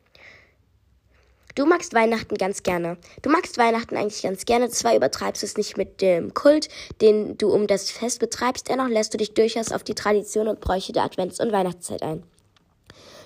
Du 1.55 1.67
magst 1.67 1.93
Weihnachten 1.93 2.33
ganz 2.36 2.63
gerne. 2.63 2.98
Du 3.22 3.29
magst 3.29 3.60
Weihnachten 3.60 3.95
eigentlich 3.95 4.24
ganz 4.24 4.45
gerne. 4.45 4.69
Zwar 4.69 4.95
übertreibst 4.95 5.43
du 5.43 5.45
es 5.45 5.55
nicht 5.55 5.77
mit 5.77 6.01
dem 6.01 6.33
Kult, 6.33 6.67
den 7.00 7.38
du 7.38 7.53
um 7.53 7.67
das 7.67 7.91
Fest 7.91 8.19
betreibst, 8.19 8.69
dennoch 8.69 8.88
lässt 8.88 9.13
du 9.13 9.19
dich 9.19 9.36
durchaus 9.36 9.72
auf 9.72 9.83
die 9.83 9.93
Tradition 9.93 10.48
und 10.48 10.62
Bräuche 10.62 10.93
der 10.93 11.03
Advents- 11.03 11.39
und 11.39 11.51
Weihnachtszeit 11.51 12.01
ein. 12.01 12.24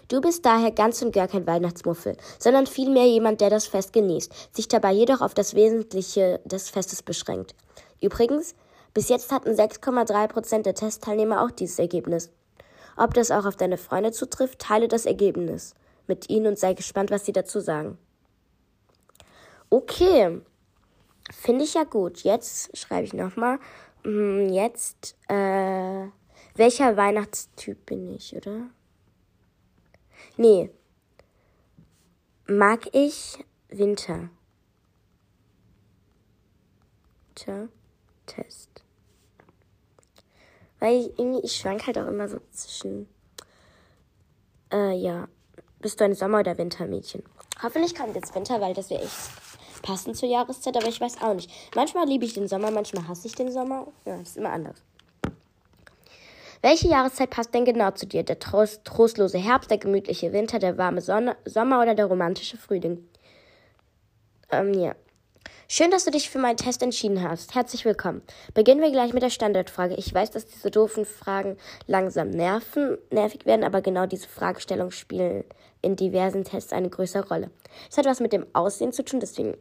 Du 0.09 0.19
bist 0.19 0.45
daher 0.45 0.71
ganz 0.71 1.01
und 1.01 1.13
gar 1.13 1.29
kein 1.29 1.47
Weihnachtsmuffel, 1.47 2.17
sondern 2.37 2.67
vielmehr 2.67 3.05
jemand, 3.05 3.39
der 3.39 3.49
das 3.49 3.65
Fest 3.65 3.93
genießt, 3.93 4.53
sich 4.53 4.67
dabei 4.67 4.91
jedoch 4.91 5.21
auf 5.21 5.33
das 5.33 5.55
Wesentliche 5.55 6.41
des 6.43 6.69
Festes 6.69 7.03
beschränkt. 7.03 7.55
Übrigens, 8.01 8.55
bis 8.93 9.07
jetzt 9.07 9.31
hatten 9.31 9.51
6,3 9.51 10.27
Prozent 10.27 10.65
der 10.65 10.75
Testteilnehmer 10.75 11.43
auch 11.45 11.51
dieses 11.51 11.79
Ergebnis. 11.79 12.29
Ob 12.97 13.13
das 13.13 13.31
auch 13.31 13.45
auf 13.45 13.55
deine 13.55 13.77
Freunde 13.77 14.11
zutrifft, 14.11 14.59
teile 14.59 14.89
das 14.89 15.05
Ergebnis 15.05 15.75
mit 16.07 16.29
ihnen 16.29 16.47
und 16.47 16.59
sei 16.59 16.73
gespannt, 16.73 17.09
was 17.09 17.25
sie 17.25 17.33
dazu 17.33 17.61
sagen. 17.61 17.97
Okay, 19.69 20.41
finde 21.31 21.63
ich 21.63 21.73
ja 21.73 21.83
gut. 21.83 22.23
Jetzt 22.23 22.75
schreibe 22.77 23.05
ich 23.05 23.13
nochmal. 23.13 23.59
Hm, 24.03 24.49
jetzt, 24.49 25.17
äh, 25.27 26.07
welcher 26.55 26.97
Weihnachtstyp 26.97 27.85
bin 27.85 28.13
ich, 28.13 28.35
oder? 28.35 28.69
Nee. 30.37 30.69
Mag 32.47 32.87
ich 32.93 33.43
Winter? 33.69 34.29
Winter 37.37 37.69
Test. 38.25 38.83
Weil 40.79 40.99
ich 40.99 41.19
irgendwie, 41.19 41.45
ich 41.45 41.55
schwank 41.55 41.87
halt 41.87 41.97
auch 41.97 42.07
immer 42.07 42.27
so 42.27 42.39
zwischen. 42.51 43.07
Äh, 44.71 44.93
ja. 44.93 45.27
Bist 45.79 45.99
du 45.99 46.05
ein 46.05 46.15
Sommer- 46.15 46.39
oder 46.39 46.57
Wintermädchen? 46.57 47.23
Hoffentlich 47.61 47.95
kommt 47.95 48.15
jetzt 48.15 48.35
Winter, 48.35 48.59
weil 48.59 48.73
das 48.73 48.89
wäre 48.89 49.03
echt 49.03 49.46
passend 49.87 50.17
zur 50.17 50.27
Jahreszeit, 50.27 50.75
aber 50.75 50.87
ich 50.87 50.99
weiß 50.99 51.21
auch 51.21 51.33
nicht. 51.33 51.49
Manchmal 51.73 52.07
liebe 52.07 52.25
ich 52.25 52.33
den 52.33 52.47
Sommer, 52.47 52.71
manchmal 52.71 53.07
hasse 53.07 53.27
ich 53.27 53.35
den 53.35 53.51
Sommer. 53.51 53.87
Ja, 54.05 54.17
ist 54.17 54.35
immer 54.35 54.51
anders. 54.51 54.75
Welche 56.61 56.89
Jahreszeit 56.89 57.29
passt 57.29 57.53
denn 57.53 57.63
genau 57.63 57.91
zu 57.91 58.05
dir? 58.05 58.23
Der 58.23 58.39
trost, 58.39 58.83
trostlose 58.83 59.37
Herbst, 59.37 59.71
der 59.71 59.77
gemütliche 59.77 60.33
Winter, 60.33 60.59
der 60.59 60.77
warme 60.77 61.01
Sonne, 61.01 61.37
Sommer 61.45 61.81
oder 61.81 61.95
der 61.95 62.07
romantische 62.07 62.57
Frühling? 62.57 63.07
Ähm, 64.51 64.73
ja. 64.73 64.93
Schön, 65.69 65.91
dass 65.91 66.03
du 66.03 66.11
dich 66.11 66.29
für 66.29 66.39
meinen 66.39 66.57
Test 66.57 66.81
entschieden 66.81 67.21
hast. 67.21 67.55
Herzlich 67.55 67.85
willkommen. 67.85 68.21
Beginnen 68.53 68.81
wir 68.81 68.91
gleich 68.91 69.13
mit 69.13 69.23
der 69.23 69.29
Standardfrage. 69.29 69.95
Ich 69.95 70.13
weiß, 70.13 70.31
dass 70.31 70.45
diese 70.47 70.71
doofen 70.71 71.05
Fragen 71.05 71.57
langsam 71.85 72.29
nerven, 72.29 72.97
nervig 73.11 73.45
werden, 73.45 73.63
aber 73.63 73.81
genau 73.81 74.05
diese 74.05 74.27
Fragestellungen 74.27 74.91
spielen 74.91 75.45
in 75.81 75.95
diversen 75.95 76.43
Tests 76.43 76.73
eine 76.73 76.89
größere 76.89 77.27
Rolle. 77.27 77.51
Es 77.89 77.97
hat 77.97 78.05
was 78.05 78.19
mit 78.19 78.33
dem 78.33 78.47
Aussehen 78.53 78.91
zu 78.91 79.03
tun, 79.03 79.19
deswegen 79.19 79.55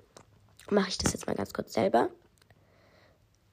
mache 0.71 0.89
ich 0.89 0.99
das 0.99 1.13
jetzt 1.13 1.27
mal 1.27 1.37
ganz 1.37 1.53
kurz 1.53 1.73
selber. 1.73 2.11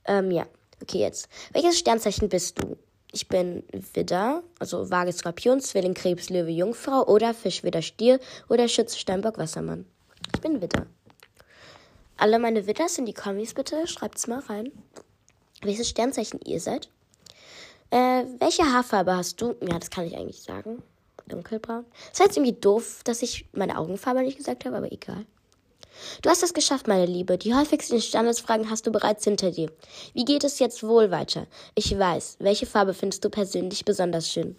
Ähm, 0.05 0.31
ja. 0.31 0.45
Okay, 0.81 0.99
jetzt. 0.99 1.29
Welches 1.53 1.79
Sternzeichen 1.79 2.29
bist 2.29 2.61
du? 2.61 2.77
Ich 3.11 3.27
bin 3.27 3.63
Widder, 3.93 4.41
also 4.59 4.89
Waage 4.89 5.13
Skorpion, 5.13 5.61
Zwilling 5.61 5.93
Krebs 5.93 6.29
Löwe 6.29 6.49
Jungfrau 6.49 7.05
oder 7.05 7.33
Fisch 7.33 7.63
Widder 7.63 7.83
Stier 7.83 8.19
oder 8.49 8.67
Schütze 8.67 8.97
Steinbock 8.97 9.37
Wassermann. 9.37 9.85
Ich 10.33 10.41
bin 10.41 10.61
Widder. 10.61 10.87
Alle 12.17 12.39
meine 12.39 12.65
Widders 12.65 12.97
in 12.97 13.05
die 13.05 13.13
Kommis 13.13 13.53
bitte, 13.53 13.87
schreibt's 13.87 14.27
mal 14.27 14.39
rein. 14.39 14.71
Welches 15.61 15.89
Sternzeichen 15.89 16.39
ihr 16.43 16.59
seid? 16.59 16.89
Äh, 17.91 18.25
welche 18.39 18.63
Haarfarbe 18.63 19.15
hast 19.15 19.39
du? 19.39 19.55
Ja, 19.61 19.77
das 19.77 19.91
kann 19.91 20.05
ich 20.05 20.17
eigentlich 20.17 20.41
sagen. 20.41 20.81
Dunkelbraun. 21.27 21.85
Das 22.09 22.19
ist 22.19 22.25
jetzt 22.25 22.37
irgendwie 22.37 22.59
doof, 22.59 23.01
dass 23.03 23.21
ich 23.21 23.45
meine 23.53 23.77
Augenfarbe 23.77 24.21
nicht 24.23 24.37
gesagt 24.37 24.65
habe, 24.65 24.75
aber 24.75 24.91
egal. 24.91 25.25
Du 26.21 26.29
hast 26.29 26.43
es 26.43 26.53
geschafft, 26.53 26.87
meine 26.87 27.05
Liebe. 27.05 27.37
Die 27.37 27.53
häufigsten 27.53 28.01
Standesfragen 28.01 28.69
hast 28.69 28.87
du 28.87 28.91
bereits 28.91 29.23
hinter 29.23 29.51
dir. 29.51 29.71
Wie 30.13 30.25
geht 30.25 30.43
es 30.43 30.59
jetzt 30.59 30.83
wohl 30.83 31.11
weiter? 31.11 31.47
Ich 31.75 31.97
weiß. 31.97 32.37
Welche 32.39 32.65
Farbe 32.65 32.93
findest 32.93 33.23
du 33.25 33.29
persönlich 33.29 33.85
besonders 33.85 34.29
schön? 34.29 34.55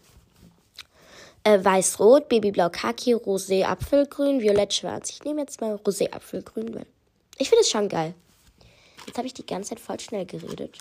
Äh, 1.43 1.63
Weiß-Rot, 1.63 2.29
Babyblau 2.29 2.71
Kaki, 2.71 3.15
Rosé 3.15 3.65
Apfelgrün, 3.65 4.41
Violett 4.41 4.73
Schwarz. 4.73 5.11
Ich 5.11 5.25
nehme 5.25 5.43
jetzt 5.43 5.61
mal 5.61 5.75
Rosé 5.75 6.11
Apfelgrün, 6.11 6.75
weil 6.75 6.87
ich 7.39 7.49
finde 7.49 7.63
es 7.63 7.71
schon 7.71 7.89
geil. 7.89 8.15
Jetzt 9.07 9.19
habe 9.19 9.27
ich 9.27 9.35
die 9.35 9.45
ganze 9.45 9.71
Zeit 9.71 9.81
voll 9.81 10.01
schnell 10.01 10.25
geredet. 10.25 10.79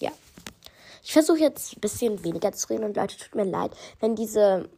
Ja. 0.00 0.10
Ich 1.04 1.12
versuche 1.12 1.38
jetzt 1.38 1.76
ein 1.76 1.80
bisschen 1.80 2.24
weniger 2.24 2.52
zu 2.52 2.70
reden 2.70 2.84
und 2.84 2.96
Leute, 2.96 3.16
tut 3.16 3.34
mir 3.34 3.44
leid, 3.44 3.70
wenn 4.00 4.16
diese 4.16 4.68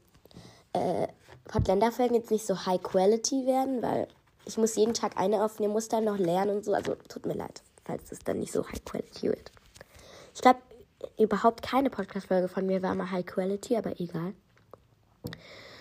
äh, 0.74 1.06
Podländer-Folgen 1.46 2.14
jetzt 2.14 2.30
nicht 2.30 2.46
so 2.46 2.66
high 2.66 2.82
quality 2.82 3.46
werden, 3.46 3.82
weil 3.82 4.06
ich 4.44 4.58
muss 4.58 4.76
jeden 4.76 4.94
Tag 4.94 5.16
eine 5.16 5.44
aufnehmen, 5.44 5.72
muss 5.72 5.88
dann 5.88 6.04
noch 6.04 6.18
lernen 6.18 6.56
und 6.56 6.64
so. 6.64 6.72
Also 6.72 6.94
tut 7.08 7.26
mir 7.26 7.34
leid, 7.34 7.62
falls 7.84 8.10
es 8.12 8.20
dann 8.20 8.38
nicht 8.38 8.52
so 8.52 8.66
high 8.66 8.84
quality 8.84 9.28
wird. 9.28 9.52
Ich 10.34 10.40
glaube, 10.40 10.60
überhaupt 11.18 11.62
keine 11.62 11.90
Podcast-Folge 11.90 12.48
von 12.48 12.66
mir 12.66 12.82
war 12.82 12.94
mal 12.94 13.10
high 13.10 13.26
quality, 13.26 13.76
aber 13.76 13.98
egal. 14.00 14.34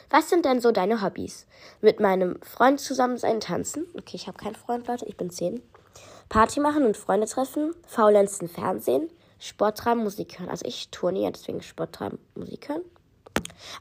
Was 0.10 0.30
sind 0.30 0.46
denn 0.46 0.60
so 0.60 0.72
deine 0.72 1.04
Hobbys? 1.04 1.46
Mit 1.82 2.00
meinem 2.00 2.42
Freund 2.42 2.80
zusammen 2.80 3.18
sein, 3.18 3.40
tanzen. 3.40 3.86
Okay, 3.96 4.16
ich 4.16 4.28
habe 4.28 4.40
keinen 4.40 4.56
Freund, 4.56 4.88
Leute, 4.88 5.06
ich 5.06 5.18
bin 5.18 5.30
zehn. 5.30 5.62
Party 6.30 6.60
machen 6.60 6.86
und 6.86 6.98
Freunde 6.98 7.28
treffen, 7.28 7.74
faulenzen, 7.88 8.50
Fernsehen, 8.50 9.10
Sport 9.40 9.78
treiben, 9.78 10.04
Musik 10.04 10.40
hören. 10.40 10.50
Also 10.50 10.66
ich 10.66 10.90
turne 10.90 11.22
ja, 11.22 11.32
deswegen 11.32 11.62
Sport 11.62 11.94
treiben, 11.94 12.20
Musik 12.36 12.70
hören. 12.70 12.84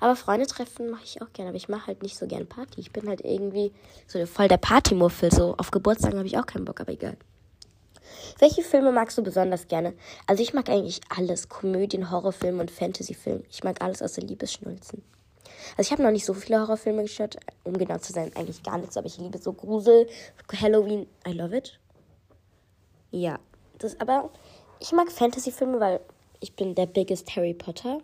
Aber 0.00 0.16
Freunde 0.16 0.46
treffen 0.46 0.90
mache 0.90 1.04
ich 1.04 1.22
auch 1.22 1.32
gerne, 1.32 1.50
aber 1.50 1.56
ich 1.56 1.68
mache 1.68 1.86
halt 1.86 2.02
nicht 2.02 2.16
so 2.16 2.26
gern 2.26 2.46
Party. 2.46 2.80
Ich 2.80 2.92
bin 2.92 3.08
halt 3.08 3.22
irgendwie 3.24 3.72
so 4.06 4.24
voll 4.26 4.48
der 4.48 4.56
Partymuffel. 4.58 5.32
So 5.32 5.54
auf 5.58 5.70
Geburtstagen 5.70 6.18
habe 6.18 6.26
ich 6.26 6.38
auch 6.38 6.46
keinen 6.46 6.64
Bock, 6.64 6.80
aber 6.80 6.92
egal. 6.92 7.16
Welche 8.38 8.62
Filme 8.62 8.92
magst 8.92 9.18
du 9.18 9.22
besonders 9.22 9.68
gerne? 9.68 9.94
Also 10.26 10.42
ich 10.42 10.54
mag 10.54 10.68
eigentlich 10.68 11.00
alles. 11.14 11.48
Komödien, 11.48 12.10
Horrorfilme 12.10 12.60
und 12.60 12.70
Fantasyfilme. 12.70 13.42
Ich 13.50 13.64
mag 13.64 13.82
alles 13.82 14.02
außer 14.02 14.22
Liebesschnulzen. 14.22 15.02
Also 15.76 15.88
ich 15.88 15.92
habe 15.92 16.02
noch 16.02 16.10
nicht 16.10 16.24
so 16.24 16.34
viele 16.34 16.60
Horrorfilme 16.60 17.02
geschaut, 17.02 17.36
um 17.64 17.76
genau 17.76 17.98
zu 17.98 18.12
sein, 18.12 18.30
eigentlich 18.36 18.62
gar 18.62 18.78
nichts, 18.78 18.96
aber 18.96 19.06
ich 19.06 19.18
liebe 19.18 19.38
so 19.38 19.52
Grusel, 19.52 20.08
Halloween, 20.60 21.06
I 21.26 21.32
love 21.32 21.56
it. 21.56 21.78
Ja, 23.10 23.38
das 23.78 23.98
aber 24.00 24.30
ich 24.80 24.92
mag 24.92 25.10
Fantasyfilme, 25.10 25.80
weil 25.80 26.00
ich 26.40 26.54
bin 26.54 26.74
der 26.74 26.86
biggest 26.86 27.34
Harry 27.34 27.54
Potter 27.54 28.00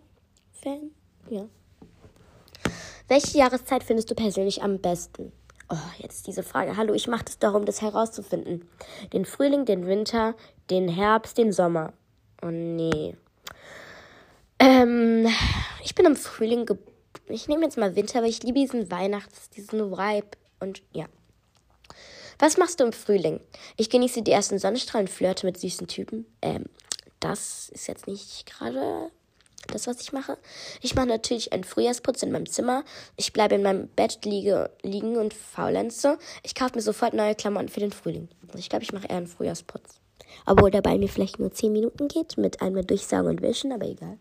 Fan. 0.51 0.91
Ja. 1.29 1.47
Welche 3.07 3.37
Jahreszeit 3.37 3.83
findest 3.83 4.09
du 4.09 4.15
persönlich 4.15 4.63
am 4.63 4.79
besten? 4.79 5.31
Oh, 5.69 5.75
jetzt 5.97 6.27
diese 6.27 6.43
Frage. 6.43 6.77
Hallo, 6.77 6.93
ich 6.93 7.07
mache 7.07 7.25
es 7.27 7.39
darum, 7.39 7.65
das 7.65 7.81
herauszufinden. 7.81 8.67
Den 9.13 9.25
Frühling, 9.25 9.65
den 9.65 9.87
Winter, 9.87 10.35
den 10.69 10.87
Herbst, 10.87 11.37
den 11.37 11.51
Sommer. 11.51 11.93
Oh 12.43 12.51
nee. 12.51 13.15
Ähm, 14.59 15.27
ich 15.83 15.95
bin 15.95 16.05
im 16.05 16.15
Frühling 16.15 16.65
geboren. 16.65 16.91
Ich 17.27 17.47
nehme 17.47 17.63
jetzt 17.63 17.77
mal 17.77 17.95
Winter, 17.95 18.19
aber 18.19 18.27
ich 18.27 18.43
liebe 18.43 18.59
diesen 18.59 18.91
Weihnachts-, 18.91 19.49
diesen 19.49 19.91
Vibe 19.91 20.37
und 20.59 20.83
ja. 20.91 21.05
Was 22.37 22.57
machst 22.57 22.79
du 22.79 22.83
im 22.83 22.93
Frühling? 22.93 23.39
Ich 23.77 23.89
genieße 23.89 24.21
die 24.21 24.31
ersten 24.31 24.59
Sonnenstrahlen, 24.59 25.07
flirte 25.07 25.45
mit 25.47 25.59
süßen 25.59 25.87
Typen. 25.87 26.25
Ähm, 26.41 26.65
das 27.19 27.69
ist 27.69 27.87
jetzt 27.87 28.05
nicht 28.05 28.45
gerade 28.45 29.09
das, 29.67 29.87
was 29.87 30.01
ich 30.01 30.13
mache. 30.13 30.37
Ich 30.81 30.95
mache 30.95 31.07
natürlich 31.07 31.53
einen 31.53 31.63
Frühjahrsputz 31.63 32.23
in 32.23 32.31
meinem 32.31 32.45
Zimmer. 32.45 32.83
Ich 33.15 33.33
bleibe 33.33 33.55
in 33.55 33.63
meinem 33.63 33.87
Bett 33.87 34.25
liege, 34.25 34.69
liegen 34.83 35.17
und 35.17 35.33
faulenze. 35.33 36.17
Ich 36.43 36.55
kaufe 36.55 36.75
mir 36.75 36.81
sofort 36.81 37.13
neue 37.13 37.35
Klamotten 37.35 37.69
für 37.69 37.79
den 37.79 37.91
Frühling. 37.91 38.29
Also 38.47 38.59
ich 38.59 38.69
glaube, 38.69 38.83
ich 38.83 38.93
mache 38.93 39.07
eher 39.07 39.17
einen 39.17 39.27
Frühjahrsputz. 39.27 39.99
Obwohl 40.45 40.71
der 40.71 40.81
bei 40.81 40.97
mir 40.97 41.09
vielleicht 41.09 41.39
nur 41.39 41.51
10 41.51 41.71
Minuten 41.71 42.07
geht, 42.07 42.37
mit 42.37 42.61
einmal 42.61 42.83
durchsaugen 42.83 43.29
und 43.29 43.41
wischen, 43.41 43.71
aber 43.71 43.85
egal. 43.85 44.17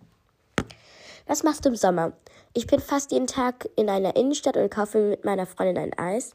Was 1.27 1.43
machst 1.43 1.65
du 1.65 1.71
im 1.71 1.77
Sommer? 1.77 2.13
Ich 2.53 2.67
bin 2.67 2.81
fast 2.81 3.13
jeden 3.13 3.27
Tag 3.27 3.69
in 3.77 3.89
einer 3.89 4.15
Innenstadt 4.17 4.57
und 4.57 4.71
kaufe 4.71 4.99
mit 4.99 5.25
meiner 5.25 5.47
Freundin 5.47 5.79
ein 5.79 5.99
Eis. 5.99 6.35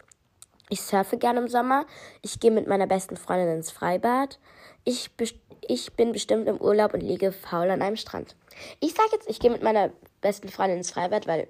Ich 0.69 0.81
surfe 0.81 1.17
gerne 1.17 1.39
im 1.41 1.47
Sommer. 1.47 1.85
Ich 2.21 2.39
gehe 2.39 2.51
mit 2.51 2.67
meiner 2.67 2.87
besten 2.87 3.17
Freundin 3.17 3.57
ins 3.57 3.71
Freibad. 3.71 4.39
Ich, 4.83 5.09
ich 5.67 5.93
bin 5.93 6.11
bestimmt 6.11 6.47
im 6.47 6.57
Urlaub 6.57 6.93
und 6.93 7.01
liege 7.01 7.31
faul 7.31 7.69
an 7.69 7.81
einem 7.81 7.95
Strand. 7.95 8.35
Ich 8.79 8.93
sage 8.93 9.09
jetzt, 9.13 9.29
ich 9.29 9.39
gehe 9.39 9.51
mit 9.51 9.63
meiner 9.63 9.91
besten 10.21 10.49
Freundin 10.49 10.77
ins 10.77 10.91
Freibad, 10.91 11.27
weil 11.27 11.47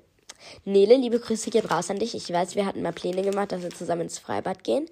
Nele, 0.66 0.96
liebe 0.96 1.20
Grüße 1.20 1.50
gehen 1.50 1.66
raus 1.66 1.89
an 1.89 2.00
dich. 2.00 2.16
Ich 2.16 2.32
weiß, 2.32 2.56
wir 2.56 2.66
hatten 2.66 2.82
mal 2.82 2.94
Pläne 2.94 3.22
gemacht, 3.22 3.51
dass 3.51 3.62
wir 3.62 3.70
zusammen 3.72 4.01
ins 4.01 4.20
Freibad 4.20 4.63
gehen. 4.63 4.89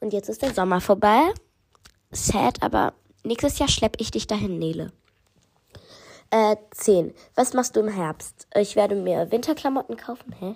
Und 0.00 0.12
jetzt 0.12 0.28
ist 0.28 0.42
der 0.42 0.52
Sommer 0.52 0.80
vorbei. 0.80 1.32
Sad, 2.10 2.62
aber 2.62 2.92
nächstes 3.24 3.58
Jahr 3.58 3.68
schlepp 3.68 3.96
ich 3.98 4.10
dich 4.10 4.26
dahin, 4.26 4.58
Nele. 4.58 4.92
Äh, 6.30 6.56
10. 6.72 7.14
Was 7.34 7.54
machst 7.54 7.76
du 7.76 7.80
im 7.80 7.88
Herbst? 7.88 8.46
Ich 8.54 8.76
werde 8.76 8.94
mir 8.94 9.30
Winterklamotten 9.30 9.96
kaufen. 9.96 10.34
Hä? 10.38 10.54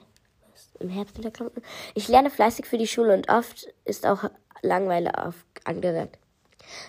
Was? 0.51 0.69
Im 0.81 0.91
Herbst 0.91 1.17
Winterklamotten? 1.17 1.63
Ich 1.95 2.09
lerne 2.09 2.31
fleißig 2.31 2.67
für 2.67 2.79
die 2.79 2.89
Schule 2.89 3.15
und 3.15 3.31
oft 3.31 3.69
ist 3.85 4.07
auch 4.07 4.31
Langeweile 4.63 5.13
angesagt. 5.65 6.19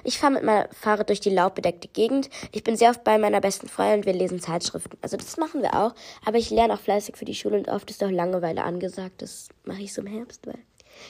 Ich 0.04 0.20
fahre 0.20 0.34
mit 0.34 0.44
meinem 0.44 0.68
Fahrrad 0.72 1.10
durch 1.10 1.20
die 1.20 1.30
laubbedeckte 1.30 1.88
Gegend. 1.88 2.30
Ich 2.51 2.63
bin 2.63 2.75
sehr 2.75 2.90
oft 2.90 3.04
bei 3.04 3.18
meiner 3.18 3.42
besten 3.42 3.68
Freundin 3.68 4.00
und 4.00 4.06
wir 4.06 4.13
lesen 4.13 4.40
Zeitschriften. 4.40 4.98
Also 5.01 5.18
das 5.18 5.38
machen 5.38 5.62
wir 5.62 5.74
auch. 5.75 5.94
Aber 6.25 6.38
ich 6.38 6.50
lerne 6.50 6.74
auch 6.74 6.80
fleißig 6.80 7.18
für 7.18 7.25
die 7.25 7.36
Schule 7.36 7.58
und 7.58 7.68
oft 7.68 7.90
ist 7.90 8.04
auch 8.04 8.12
Langeweile 8.12 8.63
angesagt. 8.63 9.22
Das 9.22 9.50
mache 9.63 9.82
ich 9.82 9.94
so 9.94 10.01
im 10.01 10.08
Herbst, 10.08 10.46
weil 10.48 10.60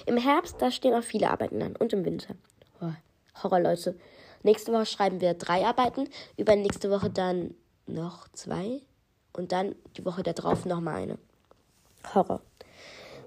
im 0.05 0.17
Herbst, 0.17 0.55
da 0.59 0.71
stehen 0.71 0.93
auch 0.93 1.03
viele 1.03 1.29
Arbeiten 1.29 1.61
an. 1.61 1.75
Und 1.75 1.93
im 1.93 2.05
Winter. 2.05 2.35
Oh, 2.81 2.91
Horror, 3.43 3.59
Leute. 3.59 3.95
Nächste 4.43 4.71
Woche 4.71 4.85
schreiben 4.85 5.21
wir 5.21 5.33
drei 5.33 5.65
Arbeiten. 5.65 6.07
Übernächste 6.37 6.89
Woche 6.89 7.09
dann 7.09 7.53
noch 7.87 8.27
zwei. 8.29 8.81
Und 9.33 9.51
dann 9.51 9.75
die 9.97 10.05
Woche 10.05 10.23
darauf 10.23 10.65
nochmal 10.65 10.95
eine. 10.95 11.17
Horror. 12.13 12.41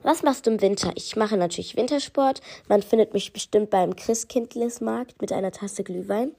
Was 0.04 0.22
machst 0.22 0.44
du 0.44 0.50
im 0.50 0.60
Winter? 0.60 0.92
Ich 0.96 1.16
mache 1.16 1.38
natürlich 1.38 1.76
Wintersport. 1.76 2.42
Man 2.68 2.82
findet 2.82 3.14
mich 3.14 3.32
bestimmt 3.32 3.70
beim 3.70 3.96
Christkindlesmarkt 3.96 5.18
mit 5.22 5.32
einer 5.32 5.50
Tasse 5.50 5.82
Glühwein. 5.82 6.34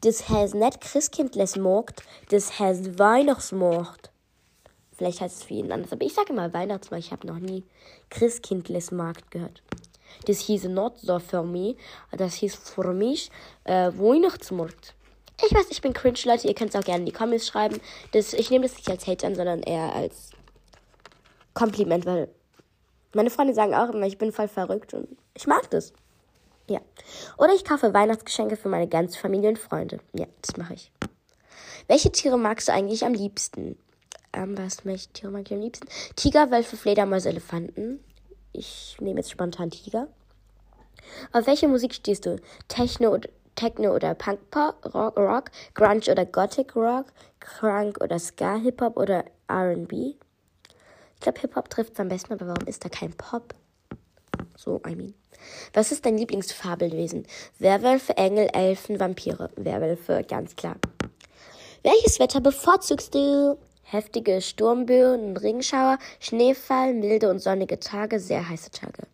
Das 0.00 0.30
heißt 0.30 0.54
nicht 0.54 0.80
Christkindlesmarkt, 0.80 2.02
das 2.30 2.58
heißt 2.58 2.98
Weihnachtsmarkt. 2.98 4.10
Vielleicht 4.96 5.20
heißt 5.20 5.36
es 5.36 5.42
für 5.42 5.52
jeden 5.52 5.70
anders, 5.70 5.92
aber 5.92 6.06
ich 6.06 6.14
sage 6.14 6.32
immer 6.32 6.54
Weihnachtsmarkt. 6.54 7.04
Ich 7.04 7.12
habe 7.12 7.26
noch 7.26 7.38
nie 7.38 7.64
Christkindlesmarkt 8.08 9.30
gehört. 9.30 9.62
Das 10.24 10.38
hieß 10.38 10.64
not 10.64 10.98
so 10.98 11.18
für 11.18 11.42
mich, 11.42 11.76
das 12.10 12.32
hieß 12.36 12.54
für 12.54 12.94
mich 12.94 13.30
äh, 13.64 13.92
Weihnachtsmarkt. 13.98 14.94
Ich 15.44 15.54
weiß, 15.54 15.66
ich 15.68 15.82
bin 15.82 15.92
cringe, 15.92 16.20
Leute. 16.24 16.48
Ihr 16.48 16.54
könnt 16.54 16.74
es 16.74 16.80
auch 16.80 16.84
gerne 16.84 17.00
in 17.00 17.06
die 17.06 17.12
Comments 17.12 17.46
schreiben. 17.46 17.82
Das, 18.12 18.32
ich 18.32 18.50
nehme 18.50 18.66
das 18.66 18.76
nicht 18.76 18.88
als 18.88 19.06
Hate 19.06 19.26
an, 19.26 19.34
sondern 19.34 19.62
eher 19.62 19.94
als 19.94 20.30
Kompliment, 21.52 22.06
weil 22.06 22.30
meine 23.14 23.30
Freunde 23.30 23.54
sagen 23.54 23.74
auch 23.74 23.90
immer, 23.90 24.06
ich 24.06 24.18
bin 24.18 24.32
voll 24.32 24.48
verrückt 24.48 24.94
und 24.94 25.08
ich 25.34 25.46
mag 25.46 25.70
das. 25.70 25.92
Ja. 26.68 26.80
Oder 27.36 27.54
ich 27.54 27.64
kaufe 27.64 27.92
Weihnachtsgeschenke 27.92 28.56
für 28.56 28.68
meine 28.68 28.88
ganze 28.88 29.18
Familie 29.18 29.50
und 29.50 29.58
Freunde. 29.58 30.00
Ja, 30.14 30.26
das 30.40 30.56
mache 30.56 30.74
ich. 30.74 30.90
Welche 31.88 32.10
Tiere 32.10 32.38
magst 32.38 32.68
du 32.68 32.72
eigentlich 32.72 33.04
am 33.04 33.12
liebsten? 33.12 33.76
Ähm, 34.32 34.56
was 34.56 34.84
welche 34.84 35.08
Tiere 35.10 35.30
mag 35.30 35.42
ich 35.46 35.52
am 35.52 35.60
liebsten? 35.60 35.86
Tiger, 36.16 36.50
Wölfe, 36.50 36.76
Fledermäuse, 36.76 37.28
Elefanten. 37.28 38.02
Ich 38.52 38.96
nehme 39.00 39.20
jetzt 39.20 39.30
spontan 39.30 39.70
Tiger. 39.70 40.08
Auf 41.32 41.46
welche 41.46 41.68
Musik 41.68 41.94
stehst 41.94 42.24
du? 42.24 42.40
Techno 42.68 43.10
oder 43.10 43.28
Techno 43.54 43.94
oder 43.94 44.14
Punk 44.14 44.50
Pop, 44.50 44.94
Rock, 44.94 45.16
Rock, 45.16 45.50
Grunge 45.74 46.10
oder 46.10 46.24
Gothic 46.24 46.74
Rock, 46.74 47.06
Crunk 47.40 48.02
oder 48.02 48.18
Ska, 48.18 48.56
Hip 48.56 48.80
Hop 48.80 48.96
oder 48.96 49.24
R&B? 49.48 50.14
Ich 51.24 51.26
glaube, 51.26 51.40
Hip 51.40 51.56
Hop 51.56 51.70
trifft 51.70 51.94
es 51.94 52.00
am 52.00 52.08
besten, 52.08 52.34
aber 52.34 52.48
warum 52.48 52.66
ist 52.66 52.84
da 52.84 52.90
kein 52.90 53.14
Pop? 53.14 53.54
So, 54.58 54.82
I 54.86 54.94
mean. 54.94 55.14
Was 55.72 55.90
ist 55.90 56.04
dein 56.04 56.18
Lieblingsfabelwesen? 56.18 57.26
Werwölfe, 57.58 58.14
Engel, 58.18 58.48
Elfen, 58.52 59.00
Vampire. 59.00 59.48
Werwölfe, 59.56 60.22
ganz 60.28 60.54
klar. 60.54 60.76
Welches 61.82 62.20
Wetter 62.20 62.42
bevorzugst 62.42 63.14
du? 63.14 63.56
Heftige 63.84 64.42
Sturmböen, 64.42 65.38
Regenschauer, 65.38 65.98
Schneefall, 66.20 66.92
milde 66.92 67.30
und 67.30 67.38
sonnige 67.38 67.80
Tage, 67.80 68.20
sehr 68.20 68.46
heiße 68.46 68.70
Tage. 68.70 69.04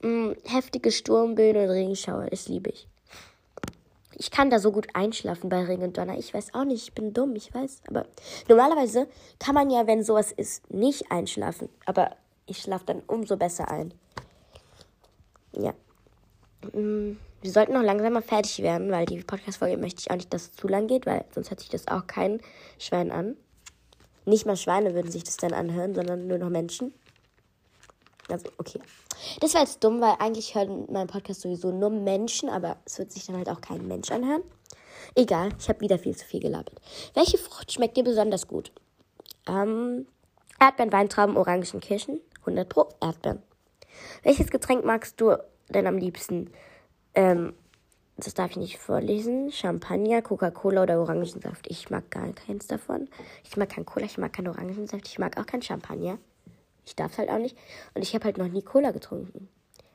Hm, 0.00 0.36
heftige 0.44 0.92
Sturmböen 0.92 1.56
und 1.56 1.70
Regenschauer, 1.70 2.28
das 2.30 2.46
liebe 2.46 2.70
ich. 2.70 2.86
Ich 4.16 4.30
kann 4.30 4.50
da 4.50 4.58
so 4.58 4.72
gut 4.72 4.88
einschlafen 4.94 5.48
bei 5.48 5.64
Regen 5.64 5.82
und 5.82 5.98
Donner. 5.98 6.16
Ich 6.18 6.32
weiß 6.32 6.54
auch 6.54 6.64
nicht, 6.64 6.82
ich 6.84 6.94
bin 6.94 7.12
dumm, 7.12 7.34
ich 7.36 7.52
weiß. 7.52 7.82
Aber 7.88 8.06
normalerweise 8.48 9.06
kann 9.38 9.54
man 9.54 9.70
ja, 9.70 9.86
wenn 9.86 10.04
sowas 10.04 10.32
ist, 10.32 10.70
nicht 10.70 11.10
einschlafen. 11.10 11.68
Aber 11.86 12.10
ich 12.46 12.58
schlafe 12.58 12.84
dann 12.86 13.02
umso 13.06 13.36
besser 13.36 13.70
ein. 13.70 13.94
Ja. 15.56 15.74
Mm, 16.72 17.16
wir 17.42 17.50
sollten 17.50 17.74
noch 17.74 17.82
langsam 17.82 18.14
mal 18.14 18.22
fertig 18.22 18.62
werden, 18.62 18.90
weil 18.90 19.06
die 19.06 19.22
Podcast-Folge 19.22 19.76
möchte 19.76 20.00
ich 20.00 20.10
auch 20.10 20.16
nicht, 20.16 20.32
dass 20.32 20.42
es 20.44 20.52
zu 20.52 20.66
lang 20.66 20.86
geht, 20.86 21.06
weil 21.06 21.24
sonst 21.34 21.50
hört 21.50 21.60
sich 21.60 21.68
das 21.68 21.88
auch 21.88 22.06
kein 22.06 22.40
Schwein 22.78 23.10
an. 23.10 23.36
Nicht 24.24 24.46
mal 24.46 24.56
Schweine 24.56 24.94
würden 24.94 25.10
sich 25.10 25.24
das 25.24 25.36
dann 25.36 25.52
anhören, 25.52 25.94
sondern 25.94 26.26
nur 26.26 26.38
noch 26.38 26.48
Menschen. 26.48 26.94
Also, 28.28 28.48
okay. 28.58 28.80
Das 29.40 29.54
war 29.54 29.62
jetzt 29.62 29.82
dumm, 29.84 30.00
weil 30.00 30.14
eigentlich 30.18 30.54
hören 30.54 30.86
meinen 30.90 31.08
Podcast 31.08 31.42
sowieso 31.42 31.70
nur 31.70 31.90
Menschen, 31.90 32.48
aber 32.48 32.78
es 32.84 32.98
wird 32.98 33.12
sich 33.12 33.26
dann 33.26 33.36
halt 33.36 33.48
auch 33.48 33.60
kein 33.60 33.86
Mensch 33.86 34.10
anhören. 34.10 34.42
Egal, 35.14 35.50
ich 35.58 35.68
habe 35.68 35.80
wieder 35.80 35.98
viel 35.98 36.16
zu 36.16 36.24
viel 36.24 36.40
gelabert. 36.40 36.80
Welche 37.14 37.38
Frucht 37.38 37.72
schmeckt 37.72 37.96
dir 37.96 38.04
besonders 38.04 38.48
gut? 38.48 38.72
Ähm, 39.46 40.06
Erdbeeren, 40.58 40.92
Weintrauben, 40.92 41.36
Orangen, 41.36 41.80
Kirschen. 41.80 42.20
100 42.40 42.68
Pro 42.68 42.88
Erdbeeren. 43.00 43.42
Welches 44.22 44.50
Getränk 44.50 44.84
magst 44.84 45.20
du 45.20 45.36
denn 45.68 45.86
am 45.86 45.98
liebsten? 45.98 46.50
Ähm, 47.14 47.54
das 48.16 48.34
darf 48.34 48.52
ich 48.52 48.56
nicht 48.56 48.78
vorlesen. 48.78 49.50
Champagner, 49.50 50.22
Coca-Cola 50.22 50.82
oder 50.82 51.00
Orangensaft. 51.00 51.66
Ich 51.68 51.90
mag 51.90 52.10
gar 52.10 52.32
keins 52.32 52.66
davon. 52.66 53.08
Ich 53.44 53.56
mag 53.56 53.68
kein 53.70 53.84
Cola, 53.84 54.06
ich 54.06 54.18
mag 54.18 54.32
keinen 54.32 54.48
Orangensaft, 54.48 55.08
ich 55.08 55.18
mag 55.18 55.38
auch 55.38 55.46
kein 55.46 55.62
Champagner. 55.62 56.18
Ich 56.86 56.96
darf 56.96 57.18
halt 57.18 57.30
auch 57.30 57.38
nicht. 57.38 57.56
Und 57.94 58.02
ich 58.02 58.14
habe 58.14 58.24
halt 58.24 58.38
noch 58.38 58.48
nie 58.48 58.62
Cola 58.62 58.90
getrunken. 58.90 59.48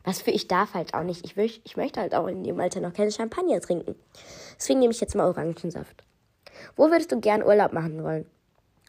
Was 0.03 0.21
für 0.21 0.31
ich 0.31 0.47
darf 0.47 0.73
halt 0.73 0.93
auch 0.93 1.03
nicht. 1.03 1.25
Ich, 1.25 1.37
will, 1.37 1.51
ich 1.63 1.77
möchte 1.77 1.99
halt 1.99 2.15
auch 2.15 2.27
in 2.27 2.43
dem 2.43 2.59
Alter 2.59 2.79
noch 2.79 2.93
keine 2.93 3.11
Champagner 3.11 3.59
trinken. 3.61 3.95
Deswegen 4.57 4.79
nehme 4.79 4.91
ich 4.91 5.01
jetzt 5.01 5.15
mal 5.15 5.27
Orangensaft. 5.27 6.03
Wo 6.75 6.89
würdest 6.89 7.11
du 7.11 7.19
gern 7.19 7.43
Urlaub 7.43 7.73
machen 7.73 8.03
wollen? 8.03 8.25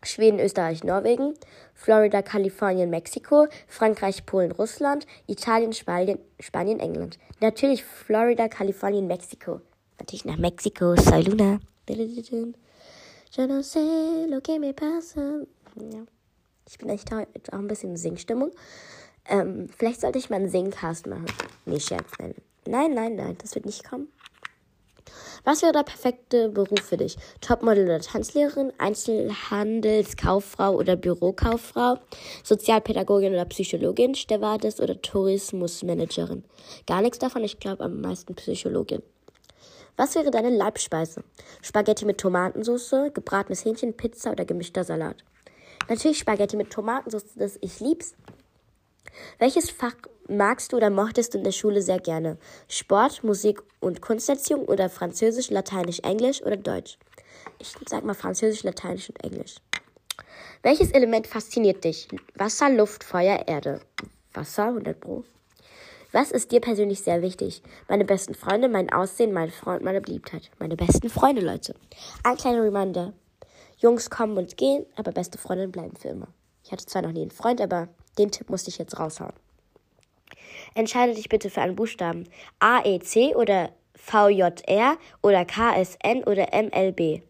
Schweden, 0.03 0.41
Österreich, 0.41 0.83
Norwegen, 0.83 1.35
Florida, 1.75 2.23
Kalifornien, 2.23 2.89
Mexiko, 2.89 3.49
Frankreich, 3.69 4.25
Polen, 4.25 4.51
Russland, 4.51 5.07
Italien, 5.27 5.75
Spanien, 5.75 6.19
Spanien, 6.39 6.81
England. 6.81 7.19
Natürlich 7.41 7.85
Florida, 7.85 8.49
Kalifornien, 8.49 9.07
Mexiko. 9.07 9.61
Natürlich 9.99 10.25
nach 10.25 10.39
Mexiko, 10.39 10.97
soy 10.97 11.23
Luna. 11.23 11.61
Je 13.33 13.47
ne 13.47 13.63
sais 13.63 14.27
lo 14.29 14.41
que 14.41 14.59
me 14.59 14.73
pasa. 14.73 15.21
Ja. 15.77 16.05
Ich 16.71 16.79
bin 16.79 16.89
echt 16.89 17.13
auch 17.13 17.27
ein 17.53 17.67
bisschen 17.67 17.91
in 17.91 17.97
Singstimmung. 17.97 18.53
Ähm, 19.29 19.69
vielleicht 19.77 20.01
sollte 20.01 20.19
ich 20.19 20.31
mal 20.31 20.37
einen 20.37 20.49
Singcast 20.49 21.09
machen. 21.09 21.27
Nee, 21.67 21.81
Scherz, 21.81 22.07
nein. 22.19 22.35
Nein, 22.67 22.95
nein, 22.95 23.17
nein, 23.17 23.37
das 23.39 23.57
wird 23.57 23.67
nicht 23.67 23.83
kommen. 23.89 24.09
Was 25.45 25.63
wäre 25.63 25.73
der 25.73 25.83
perfekte 25.83 26.49
Beruf 26.51 26.81
für 26.81 26.97
dich? 26.99 27.17
Topmodel 27.41 27.85
oder 27.85 28.01
Tanzlehrerin, 28.01 28.73
Einzelhandelskauffrau 28.79 30.75
oder 30.75 30.97
Bürokauffrau, 30.97 31.99
Sozialpädagogin 32.45 33.33
oder 33.33 33.47
Psychologin, 33.47 34.15
Stewardess 34.15 34.81
oder 34.81 35.01
Tourismusmanagerin? 35.01 36.45
Gar 36.87 37.03
nichts 37.03 37.19
davon, 37.19 37.43
ich 37.43 37.59
glaube 37.59 37.85
am 37.85 38.01
meisten 38.01 38.35
Psychologin. 38.35 39.03
Was 39.97 40.15
wäre 40.15 40.31
deine 40.31 40.51
Leibspeise? 40.51 41.25
Spaghetti 41.63 42.05
mit 42.05 42.19
Tomatensauce, 42.19 43.13
gebratenes 43.13 43.65
Hähnchen, 43.65 43.97
Pizza 43.97 44.31
oder 44.33 44.45
gemischter 44.45 44.85
Salat? 44.85 45.25
Natürlich 45.91 46.21
Spaghetti 46.21 46.57
mit 46.57 46.71
Tomatensauce, 46.71 47.35
das 47.35 47.59
ich 47.61 47.81
lieb's. 47.81 48.15
Welches 49.41 49.71
Fach 49.71 49.97
magst 50.29 50.73
du 50.73 50.77
oder 50.77 50.89
mochtest 50.89 51.35
du 51.35 51.39
in 51.39 51.45
der 51.45 51.51
Schule 51.51 51.83
sehr 51.83 51.99
gerne? 51.99 52.39
Sport, 52.69 53.25
Musik 53.25 53.61
und 53.81 54.01
Kunsterziehung 54.01 54.67
oder 54.67 54.89
Französisch, 54.89 55.51
Lateinisch, 55.51 55.99
Englisch 56.01 56.43
oder 56.43 56.57
Deutsch? 56.57 56.97
Ich 57.59 57.75
sag 57.89 58.05
mal 58.05 58.15
Französisch, 58.15 58.63
Lateinisch 58.63 59.11
und 59.11 59.25
Englisch. 59.25 59.57
Welches 60.63 60.93
Element 60.93 61.27
fasziniert 61.27 61.83
dich? 61.83 62.07
Wasser, 62.37 62.71
Luft, 62.71 63.03
Feuer, 63.03 63.49
Erde. 63.49 63.81
Wasser, 64.33 64.67
100 64.67 65.01
Pro. 65.01 65.25
Was 66.13 66.31
ist 66.31 66.53
dir 66.53 66.61
persönlich 66.61 67.01
sehr 67.01 67.21
wichtig? 67.21 67.63
Meine 67.89 68.05
besten 68.05 68.35
Freunde, 68.35 68.69
mein 68.69 68.93
Aussehen, 68.93 69.33
mein 69.33 69.51
Freund, 69.51 69.83
meine 69.83 70.01
Beliebtheit. 70.01 70.53
Meine 70.61 70.77
besten 70.77 71.11
Freunde, 71.11 71.41
Leute. 71.41 71.75
Ein 72.23 72.37
kleiner 72.37 72.63
Reminder. 72.63 73.13
Jungs 73.81 74.11
kommen 74.11 74.37
und 74.37 74.57
gehen, 74.57 74.85
aber 74.97 75.11
beste 75.11 75.39
Freundinnen 75.39 75.73
bleiben 75.73 75.97
für 75.97 76.09
immer. 76.09 76.29
Ich 76.65 76.71
hatte 76.71 76.87
zwar 76.87 77.03
noch 77.03 77.13
nie 77.13 77.23
einen 77.23 77.31
Freund, 77.31 77.61
aber 77.61 77.89
den 78.19 78.31
Tipp 78.31 78.51
musste 78.51 78.71
ich 78.71 78.79
jetzt 78.79 78.99
raushauen. 78.99 79.33
Entscheide 80.75 81.15
dich 81.15 81.29
bitte 81.29 81.51
für 81.51 81.63
einen 81.63 81.77
Buchstaben. 81.77 82.29
AEC 82.59 83.35
oder 83.35 83.71
VJR 83.95 84.97
oder 85.23 85.45
KSN 85.45 86.25
oder 86.25 86.49
MLB. 86.53 87.23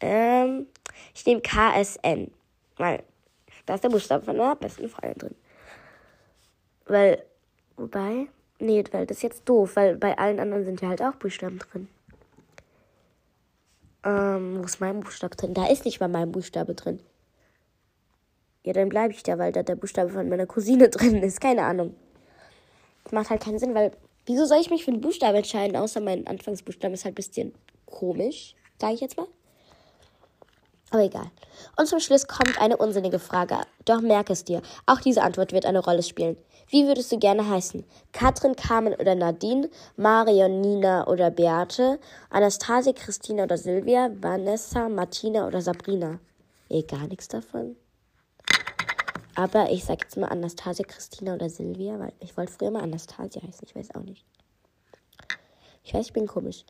Ähm, 0.00 0.66
ich 1.14 1.24
nehme 1.26 1.40
KSN. 1.40 2.30
Weil 2.76 3.02
da 3.66 3.74
ist 3.74 3.84
der 3.84 3.88
Buchstabe 3.88 4.24
von 4.24 4.36
meiner 4.36 4.56
besten 4.56 4.88
Freundin 4.88 5.18
drin. 5.18 5.34
Weil, 6.86 7.24
wobei, 7.76 8.28
nee, 8.58 8.84
weil 8.92 9.06
das 9.06 9.18
ist 9.18 9.22
jetzt 9.22 9.48
doof, 9.48 9.76
weil 9.76 9.96
bei 9.96 10.18
allen 10.18 10.38
anderen 10.38 10.64
sind 10.64 10.82
ja 10.82 10.88
halt 10.88 11.02
auch 11.02 11.14
Buchstaben 11.14 11.58
drin. 11.58 11.88
Ähm, 14.04 14.58
wo 14.58 14.64
ist 14.64 14.80
mein 14.80 15.00
Buchstabe 15.00 15.36
drin? 15.36 15.54
Da 15.54 15.66
ist 15.66 15.84
nicht 15.84 16.00
mal 16.00 16.08
mein 16.08 16.30
Buchstabe 16.30 16.74
drin. 16.74 17.00
Ja, 18.64 18.72
dann 18.72 18.88
bleibe 18.88 19.12
ich 19.12 19.22
da, 19.22 19.38
weil 19.38 19.52
da 19.52 19.62
der 19.62 19.76
Buchstabe 19.76 20.10
von 20.10 20.28
meiner 20.28 20.46
Cousine 20.46 20.88
drin 20.90 21.22
ist. 21.22 21.40
Keine 21.40 21.62
Ahnung. 21.62 21.94
Das 23.04 23.12
macht 23.12 23.30
halt 23.30 23.42
keinen 23.42 23.58
Sinn, 23.58 23.74
weil 23.74 23.92
wieso 24.26 24.46
soll 24.46 24.60
ich 24.60 24.70
mich 24.70 24.84
für 24.84 24.90
einen 24.90 25.00
Buchstaben 25.00 25.36
entscheiden, 25.36 25.76
außer 25.76 26.00
mein 26.00 26.26
Anfangsbuchstaben 26.26 26.94
ist 26.94 27.04
halt 27.04 27.12
ein 27.12 27.16
bisschen 27.16 27.54
komisch, 27.86 28.54
sage 28.80 28.94
ich 28.94 29.00
jetzt 29.00 29.16
mal. 29.16 29.26
Aber 30.94 31.02
egal. 31.02 31.28
Und 31.76 31.88
zum 31.88 31.98
Schluss 31.98 32.28
kommt 32.28 32.60
eine 32.60 32.76
unsinnige 32.76 33.18
Frage. 33.18 33.58
Doch 33.84 34.00
merke 34.00 34.32
es 34.32 34.44
dir, 34.44 34.62
auch 34.86 35.00
diese 35.00 35.22
Antwort 35.22 35.52
wird 35.52 35.66
eine 35.66 35.80
Rolle 35.80 36.04
spielen. 36.04 36.36
Wie 36.68 36.86
würdest 36.86 37.10
du 37.10 37.18
gerne 37.18 37.48
heißen? 37.48 37.84
Katrin, 38.12 38.54
Carmen 38.54 38.94
oder 38.94 39.16
Nadine? 39.16 39.68
Marion, 39.96 40.60
Nina 40.60 41.08
oder 41.08 41.32
Beate? 41.32 41.98
Anastasia, 42.30 42.92
Christina 42.92 43.42
oder 43.42 43.58
Silvia? 43.58 44.08
Vanessa, 44.20 44.88
Martina 44.88 45.48
oder 45.48 45.60
Sabrina? 45.60 46.20
Eh, 46.68 46.82
gar 46.82 47.08
nichts 47.08 47.26
davon. 47.26 47.74
Aber 49.34 49.72
ich 49.72 49.84
sag 49.84 50.00
jetzt 50.00 50.16
mal 50.16 50.28
Anastasia, 50.28 50.84
Christina 50.86 51.34
oder 51.34 51.50
Silvia, 51.50 51.98
weil 51.98 52.12
ich 52.20 52.36
wollte 52.36 52.52
früher 52.52 52.70
mal 52.70 52.84
Anastasia 52.84 53.42
heißen. 53.42 53.66
Ich 53.66 53.74
weiß 53.74 53.96
auch 53.96 54.04
nicht. 54.04 54.24
Ich 55.82 55.92
weiß, 55.92 56.06
ich 56.06 56.12
bin 56.12 56.28
komisch. 56.28 56.64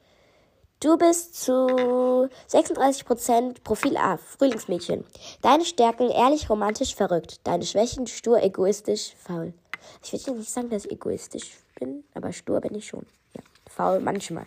Du 0.85 0.99
bist 0.99 1.43
zu 1.43 2.29
36% 2.51 3.63
Profil 3.65 3.97
A, 3.97 4.19
Frühlingsmädchen. 4.19 5.03
Deine 5.41 5.65
Stärken 5.65 6.11
ehrlich, 6.11 6.51
romantisch, 6.51 6.95
verrückt. 6.95 7.41
Deine 7.45 7.65
Schwächen 7.65 8.07
stur, 8.07 8.43
egoistisch, 8.43 9.15
faul. 9.17 9.55
Ich 10.03 10.27
will 10.27 10.35
nicht 10.35 10.51
sagen, 10.51 10.69
dass 10.69 10.85
ich 10.85 10.93
egoistisch 10.93 11.57
bin, 11.81 12.05
aber 12.13 12.35
stur 12.35 12.61
bin 12.61 12.75
ich 12.75 12.87
schon. 12.87 13.07
Ja, 13.35 13.41
faul 13.67 14.01
manchmal. 14.01 14.45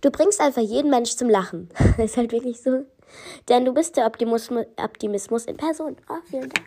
Du 0.00 0.10
bringst 0.10 0.40
einfach 0.40 0.62
jeden 0.62 0.88
Mensch 0.88 1.16
zum 1.16 1.28
Lachen. 1.28 1.68
ist 1.98 2.16
halt 2.16 2.32
wirklich 2.32 2.62
so. 2.62 2.86
Denn 3.50 3.66
du 3.66 3.74
bist 3.74 3.98
der 3.98 4.06
Optimismus, 4.06 4.64
Optimismus 4.78 5.44
in 5.44 5.58
Person. 5.58 5.98
Oh, 6.08 6.16
vielen 6.30 6.48
Dank. 6.48 6.64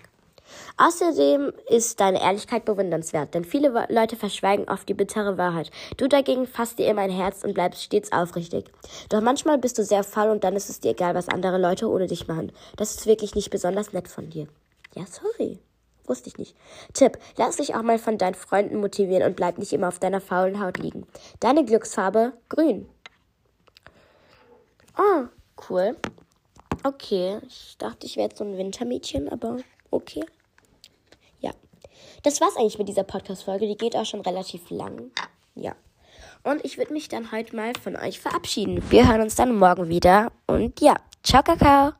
Außerdem 0.77 1.53
ist 1.69 1.99
deine 1.99 2.21
Ehrlichkeit 2.21 2.65
bewundernswert, 2.65 3.33
denn 3.33 3.45
viele 3.45 3.87
Leute 3.89 4.15
verschweigen 4.15 4.69
oft 4.69 4.87
die 4.89 4.93
bittere 4.93 5.37
Wahrheit. 5.37 5.71
Du 5.97 6.07
dagegen 6.07 6.47
fasst 6.47 6.79
dir 6.79 6.87
immer 6.87 7.01
ein 7.01 7.09
Herz 7.09 7.43
und 7.43 7.53
bleibst 7.53 7.83
stets 7.83 8.11
aufrichtig. 8.11 8.65
Doch 9.09 9.21
manchmal 9.21 9.57
bist 9.57 9.77
du 9.77 9.83
sehr 9.83 10.03
faul 10.03 10.29
und 10.29 10.43
dann 10.43 10.55
ist 10.55 10.69
es 10.69 10.79
dir 10.79 10.91
egal, 10.91 11.15
was 11.15 11.29
andere 11.29 11.57
Leute 11.57 11.89
ohne 11.89 12.07
dich 12.07 12.27
machen. 12.27 12.51
Das 12.75 12.95
ist 12.95 13.05
wirklich 13.05 13.35
nicht 13.35 13.49
besonders 13.49 13.93
nett 13.93 14.07
von 14.07 14.29
dir. 14.29 14.47
Ja, 14.95 15.05
sorry. 15.05 15.59
Wusste 16.07 16.29
ich 16.29 16.37
nicht. 16.37 16.55
Tipp, 16.93 17.17
lass 17.37 17.57
dich 17.57 17.75
auch 17.75 17.81
mal 17.81 17.97
von 17.97 18.17
deinen 18.17 18.35
Freunden 18.35 18.79
motivieren 18.79 19.23
und 19.23 19.35
bleib 19.35 19.57
nicht 19.57 19.73
immer 19.73 19.87
auf 19.87 19.99
deiner 19.99 20.21
faulen 20.21 20.63
Haut 20.63 20.77
liegen. 20.77 21.07
Deine 21.39 21.65
Glücksfarbe 21.65 22.33
grün. 22.47 22.87
Oh, 24.97 25.25
cool. 25.69 25.95
Okay, 26.83 27.39
ich 27.47 27.77
dachte, 27.79 28.05
ich 28.05 28.15
wäre 28.15 28.27
jetzt 28.27 28.37
so 28.37 28.43
ein 28.43 28.57
Wintermädchen, 28.57 29.29
aber 29.29 29.57
okay. 29.89 30.23
Das 32.25 32.41
war's 32.41 32.57
eigentlich 32.57 32.79
mit 32.79 32.89
dieser 32.89 33.03
Podcast-Folge. 33.03 33.67
Die 33.67 33.77
geht 33.77 33.95
auch 33.95 34.05
schon 34.05 34.21
relativ 34.21 34.71
lang. 34.71 35.11
Ja. 35.53 35.75
Und 36.43 36.65
ich 36.65 36.79
würde 36.79 36.91
mich 36.91 37.07
dann 37.07 37.31
heute 37.31 37.55
mal 37.55 37.73
von 37.83 37.95
euch 37.95 38.19
verabschieden. 38.19 38.83
Wir 38.89 39.07
hören 39.07 39.21
uns 39.21 39.35
dann 39.35 39.55
morgen 39.55 39.89
wieder. 39.89 40.31
Und 40.47 40.81
ja, 40.81 40.95
ciao, 41.21 41.43
Kakao. 41.43 41.93